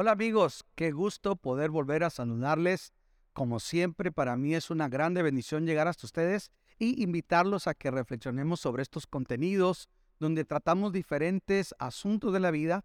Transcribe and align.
Hola 0.00 0.12
amigos, 0.12 0.64
qué 0.76 0.92
gusto 0.92 1.34
poder 1.34 1.70
volver 1.70 2.04
a 2.04 2.10
saludarles. 2.10 2.92
Como 3.32 3.58
siempre, 3.58 4.12
para 4.12 4.36
mí 4.36 4.54
es 4.54 4.70
una 4.70 4.88
grande 4.88 5.24
bendición 5.24 5.66
llegar 5.66 5.88
hasta 5.88 6.06
ustedes 6.06 6.52
y 6.78 7.02
invitarlos 7.02 7.66
a 7.66 7.74
que 7.74 7.90
reflexionemos 7.90 8.60
sobre 8.60 8.84
estos 8.84 9.08
contenidos 9.08 9.88
donde 10.20 10.44
tratamos 10.44 10.92
diferentes 10.92 11.74
asuntos 11.80 12.32
de 12.32 12.38
la 12.38 12.52
vida 12.52 12.84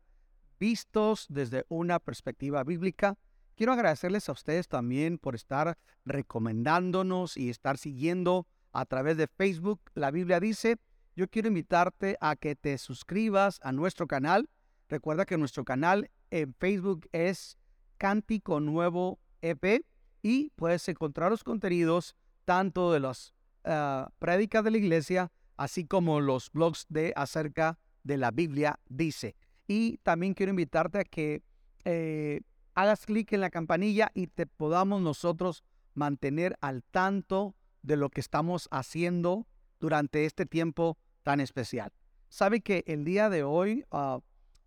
vistos 0.60 1.28
desde 1.30 1.66
una 1.70 2.00
perspectiva 2.00 2.64
bíblica. 2.64 3.20
Quiero 3.54 3.74
agradecerles 3.74 4.28
a 4.28 4.32
ustedes 4.32 4.68
también 4.68 5.20
por 5.20 5.36
estar 5.36 5.78
recomendándonos 6.06 7.38
y 7.38 7.52
estar 7.52 7.78
siguiendo 7.78 8.48
a 8.72 8.86
través 8.86 9.18
de 9.18 9.28
Facebook. 9.28 9.82
La 9.94 10.10
Biblia 10.10 10.40
dice, 10.40 10.78
yo 11.16 11.28
quiero 11.28 11.50
invitarte 11.50 12.18
a 12.22 12.36
que 12.36 12.56
te 12.56 12.76
suscribas 12.80 13.60
a 13.62 13.72
nuestro 13.72 14.08
canal. 14.08 14.50
Recuerda 14.90 15.28
que 15.28 15.38
nuestro 15.38 15.64
canal 15.64 16.10
en 16.34 16.56
Facebook 16.56 17.08
es 17.12 17.60
Cántico 18.00 18.60
Nuevo 18.60 19.20
EP 19.44 19.86
y 20.24 20.50
puedes 20.56 20.90
encontrar 20.90 21.30
los 21.30 21.44
contenidos 21.44 22.16
tanto 22.44 22.92
de 22.92 23.00
las 23.00 23.36
uh, 23.66 24.10
prédicas 24.18 24.64
de 24.64 24.72
la 24.72 24.78
iglesia, 24.78 25.32
así 25.58 25.86
como 25.86 26.22
los 26.22 26.50
blogs 26.52 26.88
de 26.90 27.14
acerca 27.16 27.78
de 28.02 28.18
la 28.18 28.32
Biblia 28.32 28.80
dice. 28.90 29.36
Y 29.68 29.98
también 29.98 30.34
quiero 30.34 30.50
invitarte 30.50 31.00
a 31.00 31.04
que 31.04 31.44
eh, 31.86 32.42
hagas 32.74 33.06
clic 33.06 33.32
en 33.34 33.42
la 33.42 33.52
campanilla 33.52 34.10
y 34.16 34.26
te 34.26 34.48
podamos 34.48 35.04
nosotros 35.04 35.64
mantener 35.94 36.58
al 36.62 36.84
tanto 36.84 37.56
de 37.84 37.96
lo 37.96 38.10
que 38.10 38.22
estamos 38.22 38.68
haciendo 38.72 39.46
durante 39.80 40.26
este 40.26 40.48
tiempo 40.48 40.98
tan 41.22 41.40
especial. 41.40 41.94
Sabe 42.30 42.62
que 42.62 42.84
el 42.88 43.06
día 43.06 43.30
de 43.30 43.44
hoy 43.44 43.86
uh, 43.92 44.20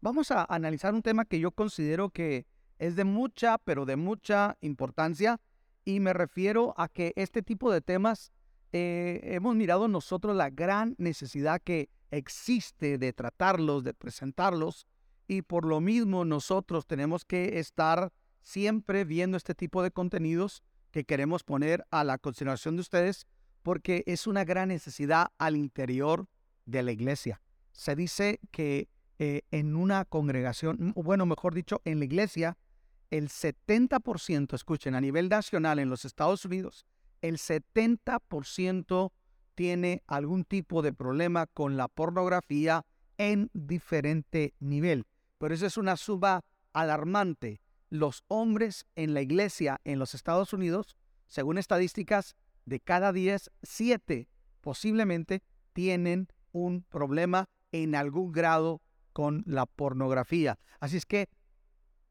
vamos 0.07 0.31
a 0.31 0.47
analizar 0.49 0.95
un 0.95 1.03
tema 1.03 1.25
que 1.25 1.41
yo 1.41 1.51
considero 1.51 2.11
que 2.11 2.47
es 2.79 2.95
de 2.95 3.03
mucha, 3.03 3.59
pero 3.59 3.85
de 3.85 3.97
mucha 3.97 4.57
importancia, 4.61 5.41
y 5.85 5.99
me 5.99 6.13
refiero 6.13 6.75
a 6.77 6.87
que 6.87 7.13
este 7.17 7.43
tipo 7.43 7.73
de 7.73 7.81
temas 7.81 8.31
eh, 8.71 9.19
hemos 9.25 9.57
mirado 9.57 9.89
nosotros 9.89 10.37
la 10.37 10.49
gran 10.49 10.95
necesidad 10.97 11.61
que 11.61 11.89
existe 12.13 12.99
de 12.99 13.13
tratarlos, 13.13 13.83
de 13.83 13.95
presentarlos, 13.95 14.87
y 15.27 15.43
por 15.43 15.65
lo 15.65 15.81
mismo 15.81 16.25
nosotros 16.25 16.87
tenemos 16.87 17.25
que 17.25 17.59
estar 17.59 18.13
siempre 18.43 19.03
viendo 19.05 19.37
este 19.37 19.57
tipo 19.57 19.83
de 19.83 19.91
contenidos 19.91 20.63
que 20.93 21.03
queremos 21.03 21.43
poner 21.43 21.85
a 21.91 22.05
la 22.05 22.19
consideración 22.19 22.77
de 22.77 22.83
ustedes, 22.83 23.27
porque 23.65 24.05
es 24.07 24.29
una 24.29 24.45
gran 24.45 24.69
necesidad 24.69 25.33
al 25.37 25.57
interior 25.57 26.29
de 26.65 26.85
la 26.85 26.93
iglesia. 26.93 27.43
Se 27.73 27.97
dice 27.97 28.39
que 28.53 28.89
eh, 29.19 29.43
en 29.51 29.77
una 29.77 30.05
congregación, 30.05 30.93
bueno, 30.95 31.27
mejor 31.27 31.55
dicho, 31.55 31.81
en 31.85 31.99
la 31.99 32.05
iglesia, 32.05 32.59
el 33.11 33.29
70%, 33.29 34.55
escuchen, 34.55 34.95
a 34.95 35.01
nivel 35.01 35.29
nacional 35.29 35.79
en 35.79 35.89
los 35.89 36.05
Estados 36.05 36.45
Unidos, 36.45 36.85
el 37.23 37.39
70% 37.39 39.13
tiene 39.55 40.03
algún 40.07 40.45
tipo 40.45 40.83
de 40.83 40.93
problema 40.93 41.47
con 41.47 41.77
la 41.77 41.89
pornografía 41.89 42.85
en 43.17 43.51
diferente 43.55 44.55
nivel. 44.61 45.07
Pero 45.39 45.55
eso 45.55 45.67
es 45.67 45.77
una 45.77 45.97
suba 45.97 46.45
alarmante. 46.73 47.61
Los 47.89 48.23
hombres 48.29 48.87
en 48.97 49.15
la 49.15 49.23
iglesia 49.23 49.81
en 49.85 49.99
los 49.99 50.15
Estados 50.15 50.53
Unidos, 50.53 50.97
según 51.27 51.57
estadísticas, 51.57 52.37
de 52.67 52.81
cada 52.81 53.13
10, 53.13 53.51
7 53.63 54.29
posiblemente 54.61 55.43
tienen 55.73 56.29
un 56.53 56.83
problema 56.83 57.49
en 57.73 57.95
algún 57.95 58.33
grado 58.33 58.83
con 59.17 59.43
la 59.47 59.65
pornografía. 59.65 60.59
Así 60.79 60.99
es 60.99 61.07
que 61.07 61.31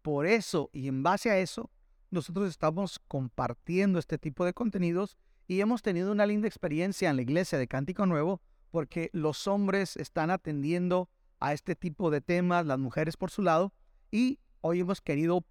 por 0.01 0.25
eso 0.25 0.71
y 0.73 0.87
en 0.87 1.03
base 1.03 1.29
a 1.29 1.37
eso, 1.37 1.69
nosotros 2.09 2.49
estamos 2.49 2.97
compartiendo 3.07 3.99
este 3.99 4.17
tipo 4.17 4.43
de 4.43 4.55
contenidos 4.55 5.15
y 5.47 5.61
hemos 5.61 5.83
tenido 5.83 6.11
una 6.11 6.25
linda 6.25 6.47
experiencia 6.47 7.11
en 7.11 7.17
la 7.17 7.21
iglesia 7.21 7.59
de 7.59 7.67
Cántico 7.67 8.07
Nuevo 8.07 8.41
porque 8.71 9.11
los 9.13 9.45
hombres 9.45 9.97
están 9.97 10.31
atendiendo 10.31 11.07
a 11.39 11.53
este 11.53 11.75
tipo 11.75 12.09
de 12.09 12.21
temas, 12.21 12.65
las 12.65 12.79
mujeres 12.79 13.17
por 13.17 13.29
su 13.29 13.44
lado, 13.44 13.71
y 14.09 14.39
hoy 14.61 14.79
hemos 14.79 14.99
querido 14.99 15.45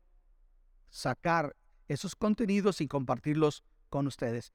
sacar 0.91 1.55
esos 1.87 2.17
contenidos 2.17 2.81
y 2.81 2.89
compartirlos 2.89 3.63
con 3.91 4.09
ustedes. 4.09 4.53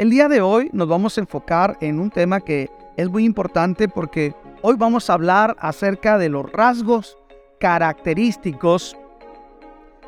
El 0.00 0.08
día 0.08 0.28
de 0.28 0.40
hoy 0.40 0.70
nos 0.72 0.88
vamos 0.88 1.18
a 1.18 1.20
enfocar 1.20 1.76
en 1.82 2.00
un 2.00 2.08
tema 2.08 2.40
que 2.40 2.70
es 2.96 3.10
muy 3.10 3.26
importante 3.26 3.86
porque 3.86 4.34
hoy 4.62 4.76
vamos 4.78 5.10
a 5.10 5.12
hablar 5.12 5.54
acerca 5.60 6.16
de 6.16 6.30
los 6.30 6.50
rasgos 6.50 7.18
característicos 7.58 8.96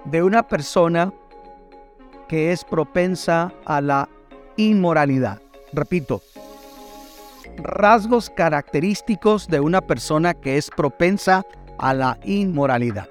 de 0.07 0.23
una 0.23 0.49
persona 0.49 1.13
que 2.27 2.53
es 2.53 2.65
propensa 2.65 3.53
a 3.67 3.83
la 3.83 4.09
inmoralidad. 4.57 5.43
Repito, 5.75 6.23
rasgos 7.59 8.31
característicos 8.31 9.47
de 9.47 9.61
una 9.61 9.83
persona 9.83 10.33
que 10.33 10.57
es 10.57 10.71
propensa 10.71 11.45
a 11.79 11.93
la 11.93 12.19
inmoralidad. 12.25 13.11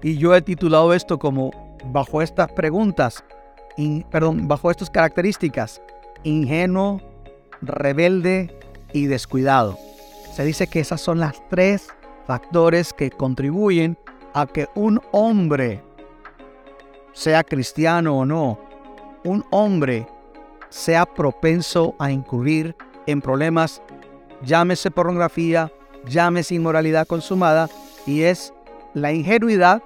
Y 0.00 0.16
yo 0.16 0.32
he 0.36 0.42
titulado 0.42 0.94
esto 0.94 1.18
como 1.18 1.50
bajo 1.86 2.22
estas 2.22 2.52
preguntas, 2.52 3.24
perdón, 4.10 4.48
bajo 4.48 4.70
estas 4.70 4.90
características, 4.90 5.80
ingenuo, 6.22 7.00
rebelde 7.60 8.56
y 8.92 9.06
descuidado. 9.06 9.78
Se 10.34 10.44
dice 10.44 10.66
que 10.66 10.80
esas 10.80 11.00
son 11.00 11.20
las 11.20 11.46
tres 11.48 11.88
factores 12.26 12.92
que 12.92 13.10
contribuyen 13.10 13.98
a 14.34 14.46
que 14.46 14.68
un 14.74 15.00
hombre, 15.10 15.82
sea 17.12 17.44
cristiano 17.44 18.18
o 18.18 18.24
no, 18.24 18.58
un 19.24 19.44
hombre 19.50 20.06
sea 20.70 21.04
propenso 21.04 21.94
a 21.98 22.10
incurrir 22.10 22.74
en 23.06 23.20
problemas, 23.20 23.82
llámese 24.42 24.90
pornografía, 24.90 25.70
llámese 26.06 26.54
inmoralidad 26.54 27.06
consumada, 27.06 27.68
y 28.06 28.22
es 28.22 28.54
la 28.94 29.12
ingenuidad, 29.12 29.82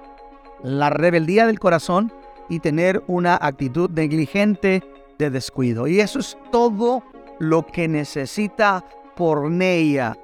la 0.63 0.89
rebeldía 0.89 1.45
del 1.45 1.59
corazón 1.59 2.11
y 2.49 2.59
tener 2.59 3.03
una 3.07 3.37
actitud 3.41 3.89
negligente 3.89 4.83
de 5.17 5.29
descuido. 5.29 5.87
Y 5.87 5.99
eso 5.99 6.19
es 6.19 6.37
todo 6.51 7.03
lo 7.39 7.65
que 7.65 7.87
necesita 7.87 8.83
porneia 9.15 10.17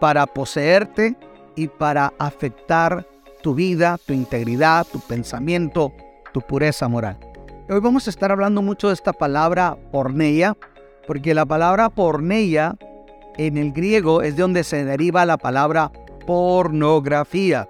para 0.00 0.26
poseerte 0.26 1.16
y 1.56 1.68
para 1.68 2.12
afectar 2.18 3.06
tu 3.42 3.54
vida, 3.54 3.98
tu 4.04 4.12
integridad, 4.12 4.86
tu 4.90 5.00
pensamiento, 5.00 5.92
tu 6.32 6.40
pureza 6.40 6.88
moral. 6.88 7.18
Hoy 7.68 7.80
vamos 7.80 8.06
a 8.06 8.10
estar 8.10 8.32
hablando 8.32 8.62
mucho 8.62 8.88
de 8.88 8.94
esta 8.94 9.12
palabra 9.12 9.76
porneia, 9.92 10.56
porque 11.06 11.34
la 11.34 11.44
palabra 11.44 11.90
porneia 11.90 12.76
en 13.36 13.56
el 13.58 13.72
griego 13.72 14.22
es 14.22 14.36
de 14.36 14.42
donde 14.42 14.64
se 14.64 14.84
deriva 14.84 15.26
la 15.26 15.36
palabra 15.36 15.92
pornografía. 16.26 17.68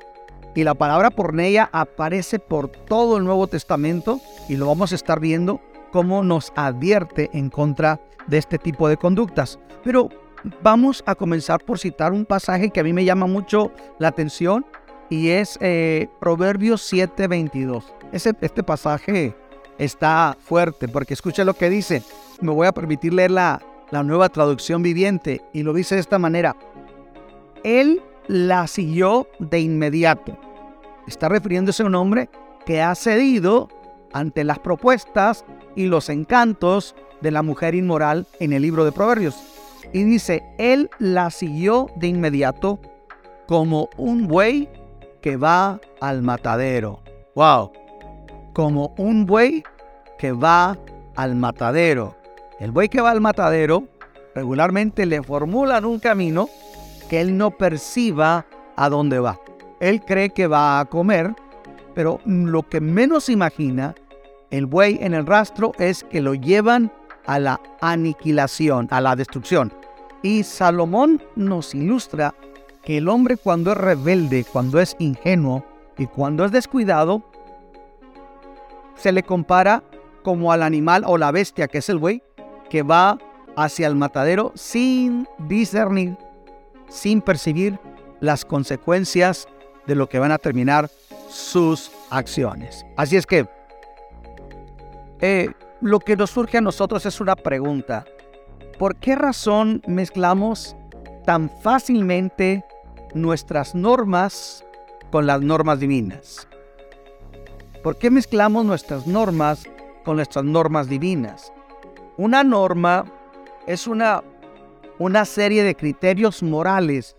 Y 0.59 0.65
la 0.65 0.75
palabra 0.75 1.11
porneia 1.11 1.71
aparece 1.71 2.41
por 2.41 2.67
todo 2.67 3.17
el 3.17 3.23
Nuevo 3.23 3.47
Testamento 3.47 4.21
y 4.49 4.57
lo 4.57 4.67
vamos 4.67 4.91
a 4.91 4.97
estar 4.97 5.21
viendo 5.21 5.61
cómo 5.93 6.25
nos 6.25 6.53
advierte 6.57 7.31
en 7.33 7.49
contra 7.49 8.01
de 8.27 8.39
este 8.39 8.59
tipo 8.59 8.89
de 8.89 8.97
conductas. 8.97 9.61
Pero 9.85 10.09
vamos 10.61 11.05
a 11.07 11.15
comenzar 11.15 11.65
por 11.65 11.79
citar 11.79 12.13
un 12.13 12.25
pasaje 12.25 12.71
que 12.71 12.81
a 12.81 12.83
mí 12.83 12.93
me 12.93 13.05
llama 13.05 13.29
mucho 13.29 13.71
la 14.01 14.09
atención 14.09 14.67
y 15.09 15.29
es 15.29 15.59
eh, 15.61 16.09
Proverbios 16.19 16.93
7:22. 16.93 17.85
este 18.11 18.65
pasaje 18.65 19.37
está 19.79 20.37
fuerte 20.41 20.89
porque 20.89 21.15
escucha 21.15 21.45
lo 21.45 21.55
que 21.55 21.71
dice. 21.71 22.03
Me 22.41 22.51
voy 22.51 22.67
a 22.67 22.73
permitir 22.73 23.15
leer 23.15 23.31
la, 23.31 23.63
la 23.93 24.03
nueva 24.03 24.29
traducción 24.29 24.83
viviente 24.83 25.41
y 25.53 25.63
lo 25.63 25.73
dice 25.73 25.95
de 25.95 26.01
esta 26.01 26.19
manera. 26.19 26.57
Él 27.63 28.03
la 28.27 28.67
siguió 28.67 29.29
de 29.39 29.61
inmediato. 29.61 30.37
Está 31.09 31.31
refiriéndose 31.31 31.83
a 31.83 31.87
un 31.87 31.95
hombre 31.95 32.29
que 32.67 32.83
ha 32.83 32.95
cedido 32.95 33.69
ante 34.13 34.45
las 34.45 34.59
propuestas 34.59 35.47
y 35.75 35.87
los 35.87 36.11
encantos 36.11 36.95
de 37.23 37.31
la 37.31 37.43
mujer 37.43 37.75
inmoral 37.75 38.27
en 38.41 38.53
el 38.53 38.61
libro 38.61 38.85
de 38.85 38.93
Proverbios. 38.93 39.35
Y 39.95 40.03
dice, 40.05 40.43
él 40.59 40.91
la 40.99 41.31
siguió 41.31 41.87
de 41.97 42.09
inmediato 42.09 42.79
como 43.47 43.89
un 43.97 44.29
buey 44.29 44.69
que 45.23 45.39
va 45.39 45.81
al 46.03 46.21
matadero. 46.21 47.01
¡Wow! 47.35 47.73
Como 48.53 48.95
un 48.99 49.25
buey 49.25 49.65
que 50.19 50.33
va 50.33 50.77
al 51.17 51.37
matadero. 51.37 52.17
El 52.61 52.71
buey 52.71 52.91
que 52.91 53.01
va 53.01 53.13
al 53.13 53.23
matadero 53.23 53.85
regularmente 54.35 55.07
le 55.07 55.23
formulan 55.23 55.87
un 55.87 56.01
camino 56.01 56.51
que 57.09 57.23
él 57.23 57.39
no 57.39 57.51
perciba 57.51 58.45
a 58.77 58.91
dónde 58.91 59.21
va. 59.21 59.41
Él 59.81 60.03
cree 60.05 60.31
que 60.31 60.47
va 60.47 60.81
a 60.81 60.85
comer, 60.87 61.35
pero 61.95 62.21
lo 62.25 62.63
que 62.63 62.81
menos 62.81 63.29
imagina 63.29 63.95
el 64.51 64.67
buey 64.67 64.99
en 65.01 65.15
el 65.15 65.27
rastro 65.27 65.73
es 65.79 66.05
que 66.05 66.21
lo 66.21 66.35
llevan 66.35 66.91
a 67.27 67.39
la 67.39 67.61
aniquilación, 67.81 68.89
a 68.91 69.01
la 69.01 69.15
destrucción. 69.15 69.73
Y 70.23 70.43
Salomón 70.43 71.23
nos 71.37 71.75
ilustra 71.75 72.35
que 72.83 72.99
el 72.99 73.09
hombre 73.09 73.37
cuando 73.37 73.73
es 73.73 73.77
rebelde, 73.77 74.45
cuando 74.51 74.81
es 74.81 74.97
ingenuo 74.99 75.65
y 75.99 76.07
cuando 76.07 76.45
es 76.45 76.53
descuidado, 76.53 77.23
se 78.97 79.13
le 79.13 79.23
compara 79.23 79.83
como 80.23 80.53
al 80.53 80.63
animal 80.63 81.05
o 81.07 81.19
la 81.19 81.31
bestia 81.31 81.69
que 81.69 81.79
es 81.79 81.89
el 81.89 81.99
buey, 81.99 82.23
que 82.71 82.83
va 82.83 83.19
hacia 83.57 83.87
el 83.87 83.95
matadero 83.95 84.53
sin 84.55 85.29
discernir, 85.47 86.17
sin 86.89 87.21
percibir 87.21 87.79
las 88.21 88.45
consecuencias 88.45 89.47
de 89.89 89.95
lo 89.95 90.09
que 90.09 90.19
van 90.21 90.31
a 90.31 90.39
terminar 90.39 90.89
sus 91.29 91.91
acciones. 92.11 92.87
Así 92.97 93.17
es 93.17 93.27
que 93.27 93.49
eh, 95.21 95.51
lo 95.81 95.99
que 95.99 96.15
nos 96.15 96.31
surge 96.31 96.59
a 96.59 96.61
nosotros 96.61 97.05
es 97.07 97.21
una 97.21 97.35
pregunta. 97.35 98.05
¿Por 98.79 98.97
qué 98.97 99.17
razón 99.17 99.83
mezclamos 99.89 100.77
tan 101.25 101.51
fácilmente 101.63 102.65
nuestras 103.15 103.75
normas 103.75 104.65
con 105.11 105.27
las 105.27 105.41
normas 105.41 105.81
divinas? 105.81 106.47
¿Por 107.83 107.97
qué 107.97 108.11
mezclamos 108.11 108.67
nuestras 108.67 109.07
normas 109.07 109.65
con 110.05 110.17
nuestras 110.17 110.45
normas 110.45 110.89
divinas? 110.89 111.51
Una 112.19 112.45
norma 112.45 113.07
es 113.67 113.87
una, 113.87 114.23
una 114.99 115.25
serie 115.25 115.63
de 115.63 115.75
criterios 115.75 116.43
morales 116.43 117.17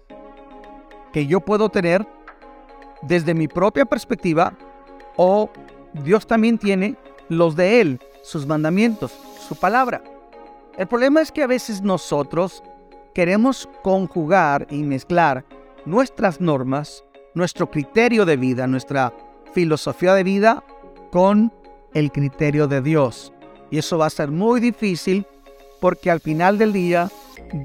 que 1.12 1.26
yo 1.26 1.40
puedo 1.40 1.70
tener 1.70 2.06
desde 3.02 3.34
mi 3.34 3.48
propia 3.48 3.86
perspectiva 3.86 4.54
o 5.18 5.50
Dios 5.94 6.28
también 6.28 6.58
tiene 6.58 6.96
los 7.30 7.56
de 7.56 7.82
Él, 7.82 8.00
sus 8.24 8.46
mandamientos, 8.46 9.14
su 9.48 9.56
palabra. 9.56 10.04
El 10.78 10.88
problema 10.88 11.22
es 11.22 11.32
que 11.32 11.44
a 11.44 11.48
veces 11.48 11.82
nosotros 11.82 12.64
queremos 13.14 13.68
conjugar 13.82 14.68
y 14.70 14.84
mezclar 14.84 15.44
nuestras 15.86 16.40
normas, 16.40 17.04
nuestro 17.34 17.70
criterio 17.70 18.26
de 18.26 18.38
vida, 18.38 18.68
nuestra 18.68 19.14
filosofía 19.54 20.14
de 20.14 20.24
vida 20.24 20.64
con 21.12 21.52
el 21.94 22.12
criterio 22.12 22.68
de 22.68 22.82
Dios. 22.82 23.34
Y 23.72 23.78
eso 23.78 23.98
va 23.98 24.08
a 24.08 24.12
ser 24.12 24.30
muy 24.30 24.60
difícil 24.60 25.26
porque 25.80 26.12
al 26.12 26.20
final 26.20 26.58
del 26.58 26.74
día 26.74 27.10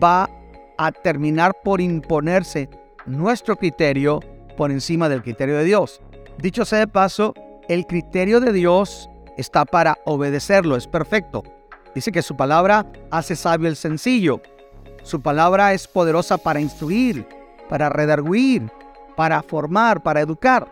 va 0.02 0.28
a 0.76 0.92
terminar 0.92 1.52
por 1.62 1.80
imponerse 1.80 2.68
nuestro 3.06 3.56
criterio 3.56 4.20
por 4.56 4.70
encima 4.70 5.08
del 5.08 5.22
criterio 5.22 5.56
de 5.56 5.64
Dios. 5.64 6.00
Dicho 6.38 6.64
sea 6.64 6.80
de 6.80 6.88
paso, 6.88 7.34
el 7.68 7.86
criterio 7.86 8.40
de 8.40 8.52
Dios 8.52 9.08
está 9.36 9.64
para 9.64 9.98
obedecerlo, 10.04 10.76
es 10.76 10.86
perfecto. 10.86 11.42
Dice 11.94 12.12
que 12.12 12.22
su 12.22 12.36
palabra 12.36 12.86
hace 13.10 13.36
sabio 13.36 13.68
el 13.68 13.76
sencillo. 13.76 14.40
Su 15.02 15.20
palabra 15.20 15.72
es 15.74 15.86
poderosa 15.86 16.38
para 16.38 16.60
instruir, 16.60 17.26
para 17.68 17.88
redarguir, 17.88 18.70
para 19.16 19.42
formar, 19.42 20.02
para 20.02 20.20
educar. 20.20 20.66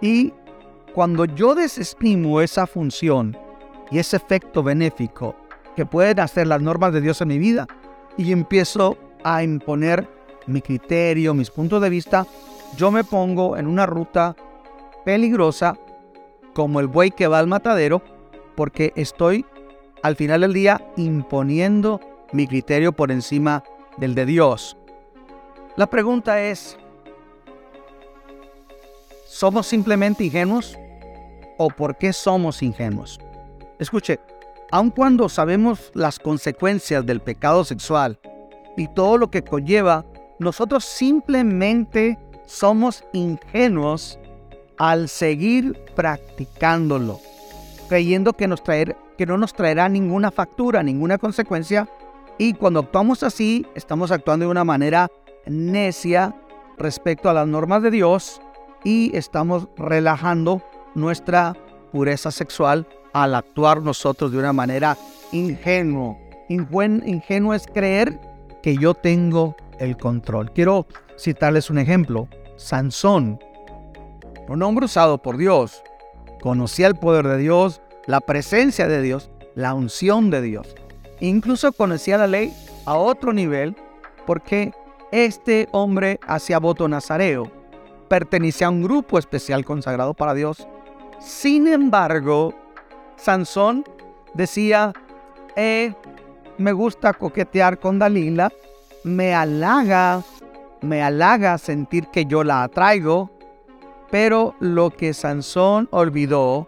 Y 0.00 0.32
cuando 0.94 1.24
yo 1.24 1.54
desestimo 1.54 2.40
esa 2.40 2.66
función 2.66 3.36
y 3.90 3.98
ese 3.98 4.16
efecto 4.16 4.62
benéfico 4.62 5.34
que 5.74 5.84
pueden 5.84 6.20
hacer 6.20 6.46
las 6.46 6.62
normas 6.62 6.92
de 6.92 7.00
Dios 7.00 7.20
en 7.20 7.28
mi 7.28 7.38
vida 7.38 7.66
y 8.16 8.32
empiezo 8.32 8.96
a 9.24 9.42
imponer 9.42 10.08
mi 10.46 10.62
criterio, 10.62 11.34
mis 11.34 11.50
puntos 11.50 11.82
de 11.82 11.90
vista, 11.90 12.26
yo 12.76 12.90
me 12.90 13.04
pongo 13.04 13.56
en 13.56 13.66
una 13.66 13.86
ruta 13.86 14.34
peligrosa 15.04 15.76
como 16.54 16.80
el 16.80 16.86
buey 16.86 17.10
que 17.10 17.26
va 17.26 17.38
al 17.38 17.46
matadero, 17.46 18.02
porque 18.54 18.92
estoy 18.96 19.44
al 20.02 20.16
final 20.16 20.40
del 20.40 20.52
día 20.52 20.80
imponiendo 20.96 22.00
mi 22.32 22.46
criterio 22.46 22.92
por 22.92 23.10
encima 23.10 23.62
del 23.96 24.14
de 24.14 24.26
Dios. 24.26 24.76
La 25.76 25.86
pregunta 25.86 26.40
es, 26.40 26.78
¿somos 29.26 29.66
simplemente 29.66 30.24
ingenuos 30.24 30.78
o 31.58 31.68
por 31.68 31.96
qué 31.96 32.12
somos 32.12 32.62
ingenuos? 32.62 33.20
Escuche, 33.78 34.18
aun 34.70 34.90
cuando 34.90 35.28
sabemos 35.28 35.90
las 35.94 36.18
consecuencias 36.18 37.04
del 37.04 37.20
pecado 37.20 37.64
sexual 37.64 38.18
y 38.76 38.88
todo 38.88 39.18
lo 39.18 39.30
que 39.30 39.42
conlleva, 39.42 40.04
nosotros 40.38 40.84
simplemente 40.84 42.18
somos 42.46 43.04
ingenuos 43.12 44.18
al 44.78 45.08
seguir 45.08 45.78
practicándolo, 45.94 47.20
creyendo 47.88 48.32
que, 48.32 48.48
nos 48.48 48.62
traer, 48.62 48.96
que 49.18 49.26
no 49.26 49.36
nos 49.36 49.54
traerá 49.54 49.88
ninguna 49.88 50.30
factura, 50.30 50.82
ninguna 50.82 51.18
consecuencia. 51.18 51.88
Y 52.38 52.54
cuando 52.54 52.80
actuamos 52.80 53.22
así, 53.22 53.66
estamos 53.74 54.10
actuando 54.10 54.46
de 54.46 54.50
una 54.50 54.64
manera 54.64 55.10
necia 55.46 56.34
respecto 56.78 57.28
a 57.28 57.34
las 57.34 57.46
normas 57.46 57.82
de 57.82 57.90
Dios 57.90 58.40
y 58.84 59.16
estamos 59.16 59.68
relajando 59.76 60.62
nuestra 60.94 61.54
pureza 61.92 62.30
sexual 62.30 62.86
al 63.12 63.34
actuar 63.34 63.80
nosotros 63.80 64.32
de 64.32 64.38
una 64.38 64.52
manera 64.52 64.96
ingenuo. 65.32 66.18
Ingenuo 66.48 67.54
es 67.54 67.66
creer 67.66 68.20
que 68.62 68.76
yo 68.76 68.94
tengo 68.94 69.56
el 69.78 69.96
control. 69.96 70.52
Quiero 70.52 70.86
citarles 71.18 71.70
un 71.70 71.78
ejemplo. 71.78 72.28
Sansón 72.56 73.38
un 74.48 74.62
hombre 74.62 74.84
usado 74.84 75.18
por 75.18 75.36
Dios, 75.36 75.82
conocía 76.40 76.86
el 76.86 76.94
poder 76.94 77.26
de 77.26 77.38
Dios, 77.38 77.80
la 78.06 78.20
presencia 78.20 78.86
de 78.86 79.02
Dios, 79.02 79.30
la 79.54 79.74
unción 79.74 80.30
de 80.30 80.42
Dios. 80.42 80.74
Incluso 81.20 81.72
conocía 81.72 82.18
la 82.18 82.26
ley 82.26 82.54
a 82.84 82.96
otro 82.96 83.32
nivel 83.32 83.76
porque 84.26 84.72
este 85.10 85.68
hombre 85.72 86.20
hacía 86.26 86.58
voto 86.58 86.88
nazareo, 86.88 87.50
pertenecía 88.08 88.68
a 88.68 88.70
un 88.70 88.82
grupo 88.82 89.18
especial 89.18 89.64
consagrado 89.64 90.14
para 90.14 90.34
Dios. 90.34 90.68
Sin 91.18 91.66
embargo, 91.66 92.54
Sansón 93.16 93.84
decía, 94.34 94.92
eh, 95.56 95.94
me 96.58 96.72
gusta 96.72 97.14
coquetear 97.14 97.78
con 97.78 97.98
Dalila, 97.98 98.52
me 99.06 99.34
halaga, 99.34 100.24
me 100.82 101.00
halaga 101.00 101.58
sentir 101.58 102.08
que 102.08 102.26
yo 102.26 102.42
la 102.42 102.64
atraigo, 102.64 103.30
pero 104.10 104.56
lo 104.58 104.90
que 104.90 105.14
Sansón 105.14 105.88
olvidó 105.92 106.66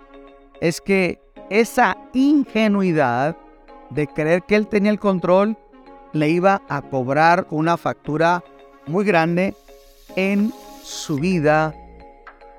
es 0.61 0.81
que 0.81 1.21
esa 1.51 1.99
ingenuidad 2.13 3.37
de 3.91 4.07
creer 4.07 4.45
que 4.45 4.55
él 4.55 4.69
tenía 4.69 4.93
el 4.93 5.01
control 5.01 5.57
le 6.13 6.29
iba 6.29 6.63
a 6.69 6.81
cobrar 6.81 7.47
una 7.51 7.77
factura 7.77 8.45
muy 8.87 9.05
grande 9.05 9.55
en 10.15 10.53
su 10.83 11.17
vida 11.17 11.75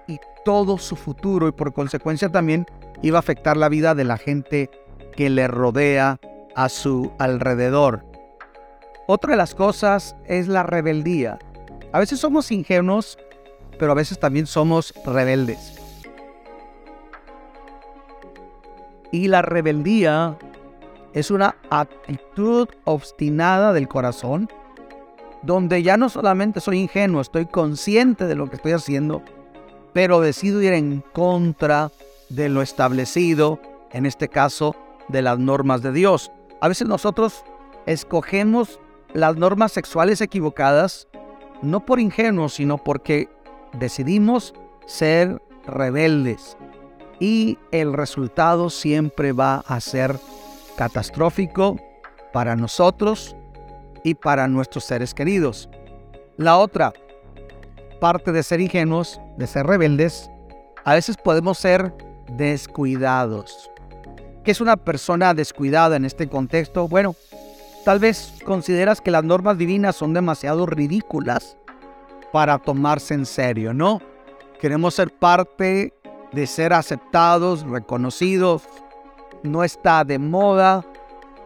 y 0.07 0.19
todo 0.43 0.77
su 0.77 0.97
futuro 0.97 1.47
y 1.47 1.53
por 1.53 1.71
consecuencia 1.71 2.29
también 2.29 2.65
iba 3.01 3.17
a 3.17 3.19
afectar 3.19 3.55
la 3.55 3.69
vida 3.69 3.95
de 3.95 4.03
la 4.03 4.17
gente 4.17 4.69
que 5.15 5.29
le 5.29 5.47
rodea 5.47 6.19
a 6.55 6.67
su 6.67 7.13
alrededor. 7.17 8.08
Otra 9.11 9.31
de 9.31 9.37
las 9.37 9.55
cosas 9.55 10.15
es 10.25 10.47
la 10.47 10.61
rebeldía. 10.61 11.39
A 11.91 11.99
veces 11.99 12.19
somos 12.19 12.51
ingenuos 12.51 13.17
pero 13.79 13.93
a 13.93 13.95
veces 13.95 14.19
también 14.19 14.45
somos 14.45 14.93
rebeldes. 15.05 15.75
Y 19.11 19.27
la 19.29 19.41
rebeldía 19.41 20.37
es 21.13 21.31
una 21.31 21.55
actitud 21.71 22.67
obstinada 22.83 23.73
del 23.73 23.87
corazón, 23.87 24.49
donde 25.41 25.81
ya 25.81 25.97
no 25.97 26.09
solamente 26.09 26.59
soy 26.59 26.79
ingenuo, 26.79 27.21
estoy 27.21 27.45
consciente 27.45 28.27
de 28.27 28.35
lo 28.35 28.49
que 28.49 28.57
estoy 28.57 28.73
haciendo, 28.73 29.23
pero 29.93 30.19
decido 30.19 30.61
ir 30.61 30.73
en 30.73 31.01
contra 31.13 31.89
de 32.27 32.49
lo 32.49 32.61
establecido, 32.61 33.59
en 33.91 34.05
este 34.05 34.27
caso, 34.27 34.75
de 35.07 35.23
las 35.23 35.39
normas 35.39 35.81
de 35.81 35.93
Dios. 35.93 36.31
A 36.61 36.67
veces 36.67 36.87
nosotros 36.87 37.43
escogemos 37.87 38.79
las 39.13 39.35
normas 39.35 39.71
sexuales 39.71 40.21
equivocadas, 40.21 41.07
no 41.61 41.85
por 41.85 41.99
ingenuos, 41.99 42.53
sino 42.53 42.77
porque 42.77 43.29
decidimos 43.73 44.53
ser 44.85 45.41
rebeldes 45.65 46.57
y 47.19 47.57
el 47.71 47.93
resultado 47.93 48.69
siempre 48.69 49.33
va 49.33 49.63
a 49.67 49.79
ser 49.81 50.17
catastrófico 50.77 51.77
para 52.31 52.55
nosotros 52.55 53.35
y 54.03 54.15
para 54.15 54.47
nuestros 54.47 54.85
seres 54.85 55.13
queridos. 55.13 55.69
La 56.37 56.57
otra, 56.57 56.93
aparte 57.97 58.31
de 58.31 58.43
ser 58.43 58.61
ingenuos, 58.61 59.19
de 59.37 59.47
ser 59.47 59.67
rebeldes, 59.67 60.29
a 60.85 60.93
veces 60.93 61.17
podemos 61.17 61.57
ser 61.57 61.93
descuidados. 62.31 63.69
¿Qué 64.43 64.51
es 64.51 64.61
una 64.61 64.77
persona 64.77 65.33
descuidada 65.33 65.97
en 65.97 66.05
este 66.05 66.29
contexto? 66.29 66.87
Bueno, 66.87 67.15
tal 67.83 67.99
vez 67.99 68.33
consideras 68.45 69.01
que 69.01 69.11
las 69.11 69.23
normas 69.23 69.57
divinas 69.57 69.95
son 69.95 70.13
demasiado 70.13 70.65
ridículas 70.65 71.57
para 72.31 72.57
tomarse 72.59 73.13
en 73.13 73.25
serio, 73.25 73.73
¿no? 73.73 74.01
Queremos 74.59 74.95
ser 74.95 75.11
parte 75.11 75.93
de 76.31 76.47
ser 76.47 76.73
aceptados, 76.73 77.63
reconocidos. 77.63 78.63
No 79.43 79.63
está 79.63 80.03
de 80.03 80.19
moda 80.19 80.85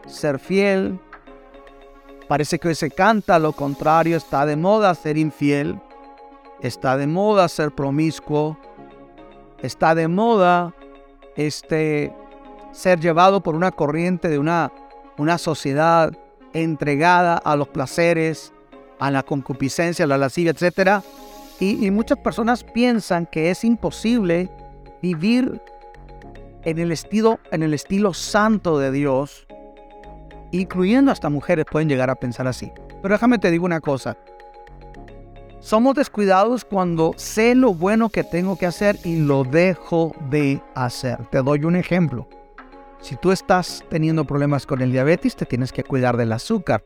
ser 0.08 0.40
fiel. 0.40 1.00
Parece 2.28 2.58
que 2.58 2.70
hoy 2.70 2.76
se 2.76 2.90
canta 2.90 3.38
lo 3.40 3.54
contrario, 3.54 4.18
está 4.18 4.46
de 4.46 4.56
moda 4.56 4.96
ser 4.96 5.18
infiel. 5.18 5.80
Está 6.62 6.98
de 6.98 7.08
moda 7.08 7.48
ser 7.48 7.72
promiscuo. 7.72 8.58
Está 9.62 9.96
de 9.96 10.08
moda 10.08 10.74
este 11.36 12.14
ser 12.72 13.00
llevado 13.00 13.42
por 13.42 13.56
una 13.56 13.72
corriente 13.72 14.28
de 14.30 14.40
una, 14.40 14.72
una 15.18 15.38
sociedad 15.38 16.12
entregada 16.54 17.38
a 17.38 17.56
los 17.56 17.68
placeres, 17.68 18.54
a 19.00 19.12
la 19.12 19.24
concupiscencia, 19.24 20.06
a 20.06 20.08
la 20.08 20.18
lascivia, 20.18 20.52
etc. 20.52 21.04
Y, 21.60 21.86
y 21.86 21.92
muchas 21.92 22.18
personas 22.20 22.64
piensan 22.64 23.26
que 23.26 23.50
es 23.50 23.64
imposible 23.64 24.50
vivir 25.02 25.62
en 26.64 26.80
el 26.80 26.92
estilo, 26.92 27.40
en 27.52 27.64
el 27.64 27.74
estilo 27.74 28.14
santo 28.14 28.80
de 28.80 28.92
Dios, 28.92 29.46
incluyendo 30.52 31.12
hasta 31.12 31.30
mujeres 31.30 31.66
pueden 31.70 31.90
llegar 31.90 32.10
a 32.10 32.16
pensar 32.16 32.48
así. 32.48 32.72
Pero 33.02 33.14
déjame 33.16 33.40
te 33.40 33.52
digo 33.52 33.66
una 33.66 33.82
cosa. 33.82 34.18
Somos 35.60 35.96
descuidados 35.96 36.66
cuando 36.66 37.14
sé 37.16 37.56
lo 37.56 37.74
bueno 37.74 38.10
que 38.10 38.24
tengo 38.24 38.58
que 38.58 38.66
hacer 38.66 38.98
y 39.06 39.20
lo 39.20 39.46
dejo 39.46 40.14
de 40.30 40.62
hacer. 40.76 41.26
Te 41.28 41.42
doy 41.42 41.64
un 41.64 41.78
ejemplo. 41.78 42.28
Si 43.04 43.18
tú 43.18 43.34
estás 43.34 43.84
teniendo 43.90 44.24
problemas 44.24 44.66
con 44.66 44.82
el 44.82 44.94
diabetes, 44.94 45.36
te 45.36 45.46
tienes 45.46 45.74
que 45.74 45.84
cuidar 45.84 46.16
del 46.16 46.32
azúcar. 46.32 46.86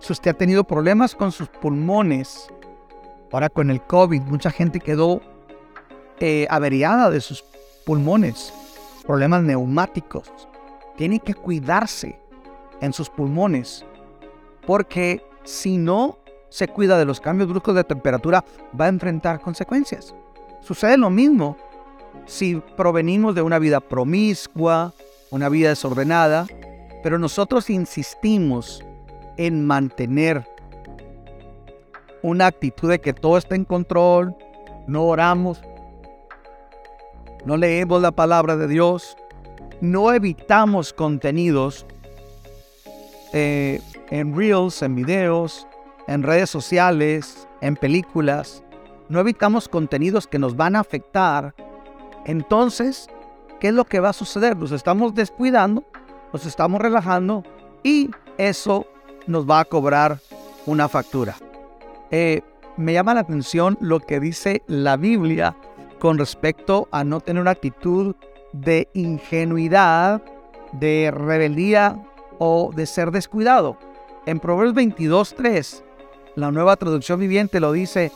Si 0.00 0.12
usted 0.12 0.32
ha 0.32 0.34
tenido 0.34 0.64
problemas 0.64 1.14
con 1.14 1.30
sus 1.30 1.48
pulmones, 1.48 2.48
ahora 3.30 3.48
con 3.48 3.70
el 3.70 3.80
COVID, 3.80 4.22
mucha 4.22 4.50
gente 4.50 4.80
quedó 4.80 5.20
eh, 6.18 6.48
averiada 6.50 7.10
de 7.10 7.20
sus 7.20 7.44
pulmones, 7.86 8.52
problemas 9.06 9.44
neumáticos. 9.44 10.32
Tiene 10.96 11.20
que 11.20 11.34
cuidarse 11.34 12.18
en 12.80 12.92
sus 12.92 13.08
pulmones, 13.08 13.86
porque 14.66 15.22
si 15.44 15.78
no 15.78 16.18
se 16.48 16.66
cuida 16.66 16.98
de 16.98 17.04
los 17.04 17.20
cambios 17.20 17.48
bruscos 17.48 17.76
de 17.76 17.84
temperatura, 17.84 18.44
va 18.78 18.86
a 18.86 18.88
enfrentar 18.88 19.40
consecuencias. 19.40 20.12
Sucede 20.60 20.98
lo 20.98 21.08
mismo 21.08 21.56
si 22.26 22.56
provenimos 22.76 23.36
de 23.36 23.42
una 23.42 23.60
vida 23.60 23.78
promiscua, 23.78 24.92
una 25.30 25.48
vida 25.48 25.70
desordenada, 25.70 26.46
pero 27.02 27.18
nosotros 27.18 27.70
insistimos 27.70 28.84
en 29.36 29.66
mantener 29.66 30.46
una 32.22 32.46
actitud 32.46 32.90
de 32.90 33.00
que 33.00 33.12
todo 33.12 33.38
está 33.38 33.54
en 33.54 33.64
control, 33.64 34.34
no 34.86 35.04
oramos, 35.04 35.62
no 37.44 37.56
leemos 37.56 38.02
la 38.02 38.10
palabra 38.10 38.56
de 38.56 38.68
Dios, 38.68 39.16
no 39.80 40.12
evitamos 40.12 40.92
contenidos 40.92 41.86
eh, 43.32 43.80
en 44.10 44.36
reels, 44.36 44.82
en 44.82 44.94
videos, 44.94 45.66
en 46.06 46.22
redes 46.22 46.50
sociales, 46.50 47.48
en 47.60 47.76
películas, 47.76 48.62
no 49.08 49.20
evitamos 49.20 49.68
contenidos 49.68 50.26
que 50.26 50.38
nos 50.38 50.56
van 50.56 50.76
a 50.76 50.80
afectar, 50.80 51.54
entonces 52.26 53.08
¿qué 53.60 53.68
es 53.68 53.74
lo 53.74 53.84
que 53.84 54.00
va 54.00 54.08
a 54.08 54.14
suceder? 54.14 54.56
Nos 54.56 54.72
estamos 54.72 55.14
descuidando, 55.14 55.84
nos 56.32 56.46
estamos 56.46 56.80
relajando 56.80 57.44
y 57.84 58.10
eso 58.38 58.86
nos 59.26 59.48
va 59.48 59.60
a 59.60 59.64
cobrar 59.64 60.18
una 60.66 60.88
factura. 60.88 61.36
Eh, 62.10 62.42
me 62.76 62.92
llama 62.92 63.14
la 63.14 63.20
atención 63.20 63.76
lo 63.80 64.00
que 64.00 64.18
dice 64.18 64.62
la 64.66 64.96
Biblia 64.96 65.56
con 65.98 66.18
respecto 66.18 66.88
a 66.90 67.04
no 67.04 67.20
tener 67.20 67.42
una 67.42 67.50
actitud 67.52 68.16
de 68.52 68.88
ingenuidad, 68.94 70.22
de 70.72 71.12
rebeldía 71.14 72.02
o 72.38 72.72
de 72.74 72.86
ser 72.86 73.10
descuidado. 73.10 73.76
En 74.26 74.40
Proverbios 74.40 74.74
22.3, 74.74 75.82
la 76.36 76.50
nueva 76.50 76.76
traducción 76.76 77.20
viviente 77.20 77.60
lo 77.60 77.72
dice, 77.72 78.10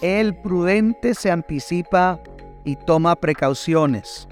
el 0.00 0.34
prudente 0.34 1.14
se 1.14 1.30
anticipa 1.30 2.18
y 2.64 2.76
toma 2.76 3.14
precauciones. 3.14 4.28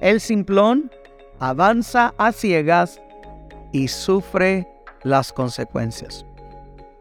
El 0.00 0.20
simplón 0.20 0.90
avanza 1.38 2.14
a 2.16 2.32
ciegas 2.32 3.00
y 3.70 3.88
sufre 3.88 4.66
las 5.02 5.32
consecuencias. 5.32 6.24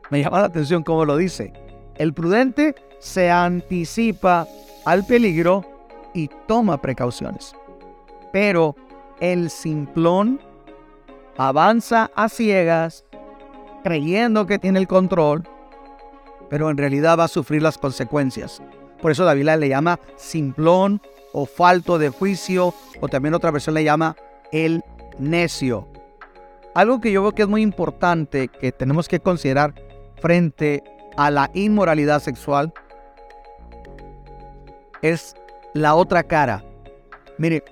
Me 0.09 0.21
llama 0.21 0.41
la 0.41 0.47
atención 0.47 0.83
cómo 0.83 1.05
lo 1.05 1.15
dice. 1.15 1.53
El 1.95 2.13
prudente 2.13 2.75
se 2.99 3.31
anticipa 3.31 4.47
al 4.85 5.05
peligro 5.05 5.63
y 6.13 6.29
toma 6.47 6.81
precauciones. 6.81 7.53
Pero 8.33 8.75
el 9.21 9.49
simplón 9.49 10.41
avanza 11.37 12.11
a 12.15 12.27
ciegas 12.27 13.05
creyendo 13.83 14.45
que 14.45 14.59
tiene 14.59 14.79
el 14.79 14.87
control, 14.87 15.47
pero 16.49 16.69
en 16.69 16.77
realidad 16.77 17.17
va 17.17 17.25
a 17.25 17.29
sufrir 17.29 17.61
las 17.61 17.77
consecuencias. 17.77 18.61
Por 19.01 19.11
eso 19.11 19.23
David 19.23 19.49
le 19.57 19.69
llama 19.69 19.99
simplón 20.17 21.01
o 21.31 21.45
falto 21.45 21.97
de 21.97 22.09
juicio, 22.09 22.73
o 23.01 23.07
también 23.07 23.33
otra 23.33 23.51
versión 23.51 23.75
le 23.75 23.83
llama 23.83 24.15
el 24.51 24.83
necio. 25.17 25.87
Algo 26.73 27.01
que 27.01 27.11
yo 27.11 27.21
veo 27.21 27.33
que 27.33 27.43
es 27.43 27.47
muy 27.47 27.61
importante 27.61 28.47
que 28.47 28.71
tenemos 28.71 29.07
que 29.07 29.19
considerar 29.19 29.73
frente 30.21 30.83
a 31.17 31.31
la 31.31 31.49
inmoralidad 31.53 32.21
sexual 32.21 32.73
es 35.01 35.35
la 35.73 35.95
otra 35.95 36.23
cara. 36.23 36.63
Mire, 37.37 37.63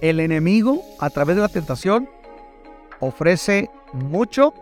el 0.00 0.20
enemigo 0.20 0.82
a 0.98 1.10
través 1.10 1.36
de 1.36 1.42
la 1.42 1.48
tentación 1.48 2.08
ofrece 3.00 3.70
mucho, 3.92 4.54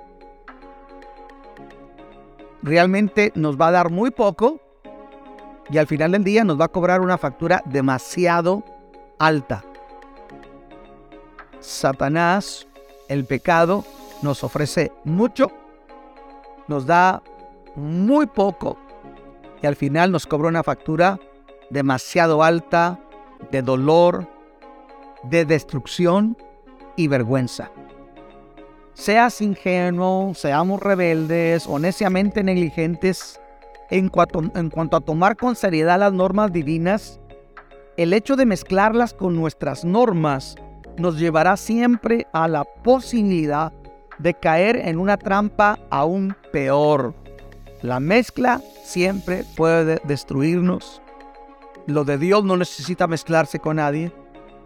realmente 2.63 3.33
nos 3.35 3.59
va 3.59 3.69
a 3.69 3.73
dar 3.73 3.91
muy 3.91 4.11
poco 4.11 4.61
y 5.71 5.79
al 5.79 5.87
final 5.87 6.13
del 6.13 6.25
día 6.25 6.45
nos 6.45 6.61
va 6.61 6.67
a 6.67 6.69
cobrar 6.69 7.01
una 7.01 7.19
factura 7.19 7.63
demasiado 7.65 8.65
alta. 9.19 9.65
Satanás, 11.61 12.67
el 13.09 13.25
pecado, 13.25 13.85
nos 14.23 14.43
ofrece 14.45 14.93
mucho, 15.05 15.51
nos 16.69 16.87
da 16.87 17.23
muy 17.77 18.27
poco 18.27 18.77
y 19.63 19.67
al 19.67 19.77
final 19.77 20.11
nos 20.11 20.27
cobra 20.27 20.49
una 20.49 20.63
factura 20.63 21.19
demasiado 21.71 22.43
alta 22.43 22.99
de 23.51 23.63
dolor, 23.63 24.27
de 25.23 25.45
destrucción 25.45 26.37
y 26.97 27.09
vergüenza. 27.09 27.71
Seas 28.95 29.41
ingenuo, 29.41 30.35
seamos 30.35 30.83
rebeldes 30.83 31.67
o 31.67 31.79
neciamente 31.79 32.43
negligentes, 32.43 33.41
en 33.91 34.09
cuanto, 34.09 34.97
a 34.97 35.01
tomar 35.01 35.37
con 35.37 35.57
seriedad 35.57 35.99
las 35.99 36.13
normas 36.13 36.53
divinas, 36.53 37.21
el 37.97 38.13
hecho 38.13 38.37
de 38.37 38.47
mezclarlas 38.47 39.13
con 39.13 39.35
nuestras 39.35 39.85
normas 39.85 40.57
nos 40.97 41.19
llevará 41.19 41.57
siempre 41.57 42.27
a 42.33 42.47
la 42.49 42.65
posibilidad 42.65 43.73
de 44.19 44.35
caer 44.35 44.77
en 44.77 44.99
una 44.99 45.17
trampa 45.17 45.79
aún 45.91 46.37
peor. 46.53 47.15
La 47.83 48.01
mezcla 48.01 48.61
siempre 48.85 49.45
puede 49.57 50.01
destruirnos. 50.05 51.03
Lo 51.87 52.05
de 52.05 52.19
Dios 52.19 52.45
no 52.45 52.57
necesita 52.57 53.07
mezclarse 53.07 53.59
con 53.59 53.77
nadie. 53.77 54.13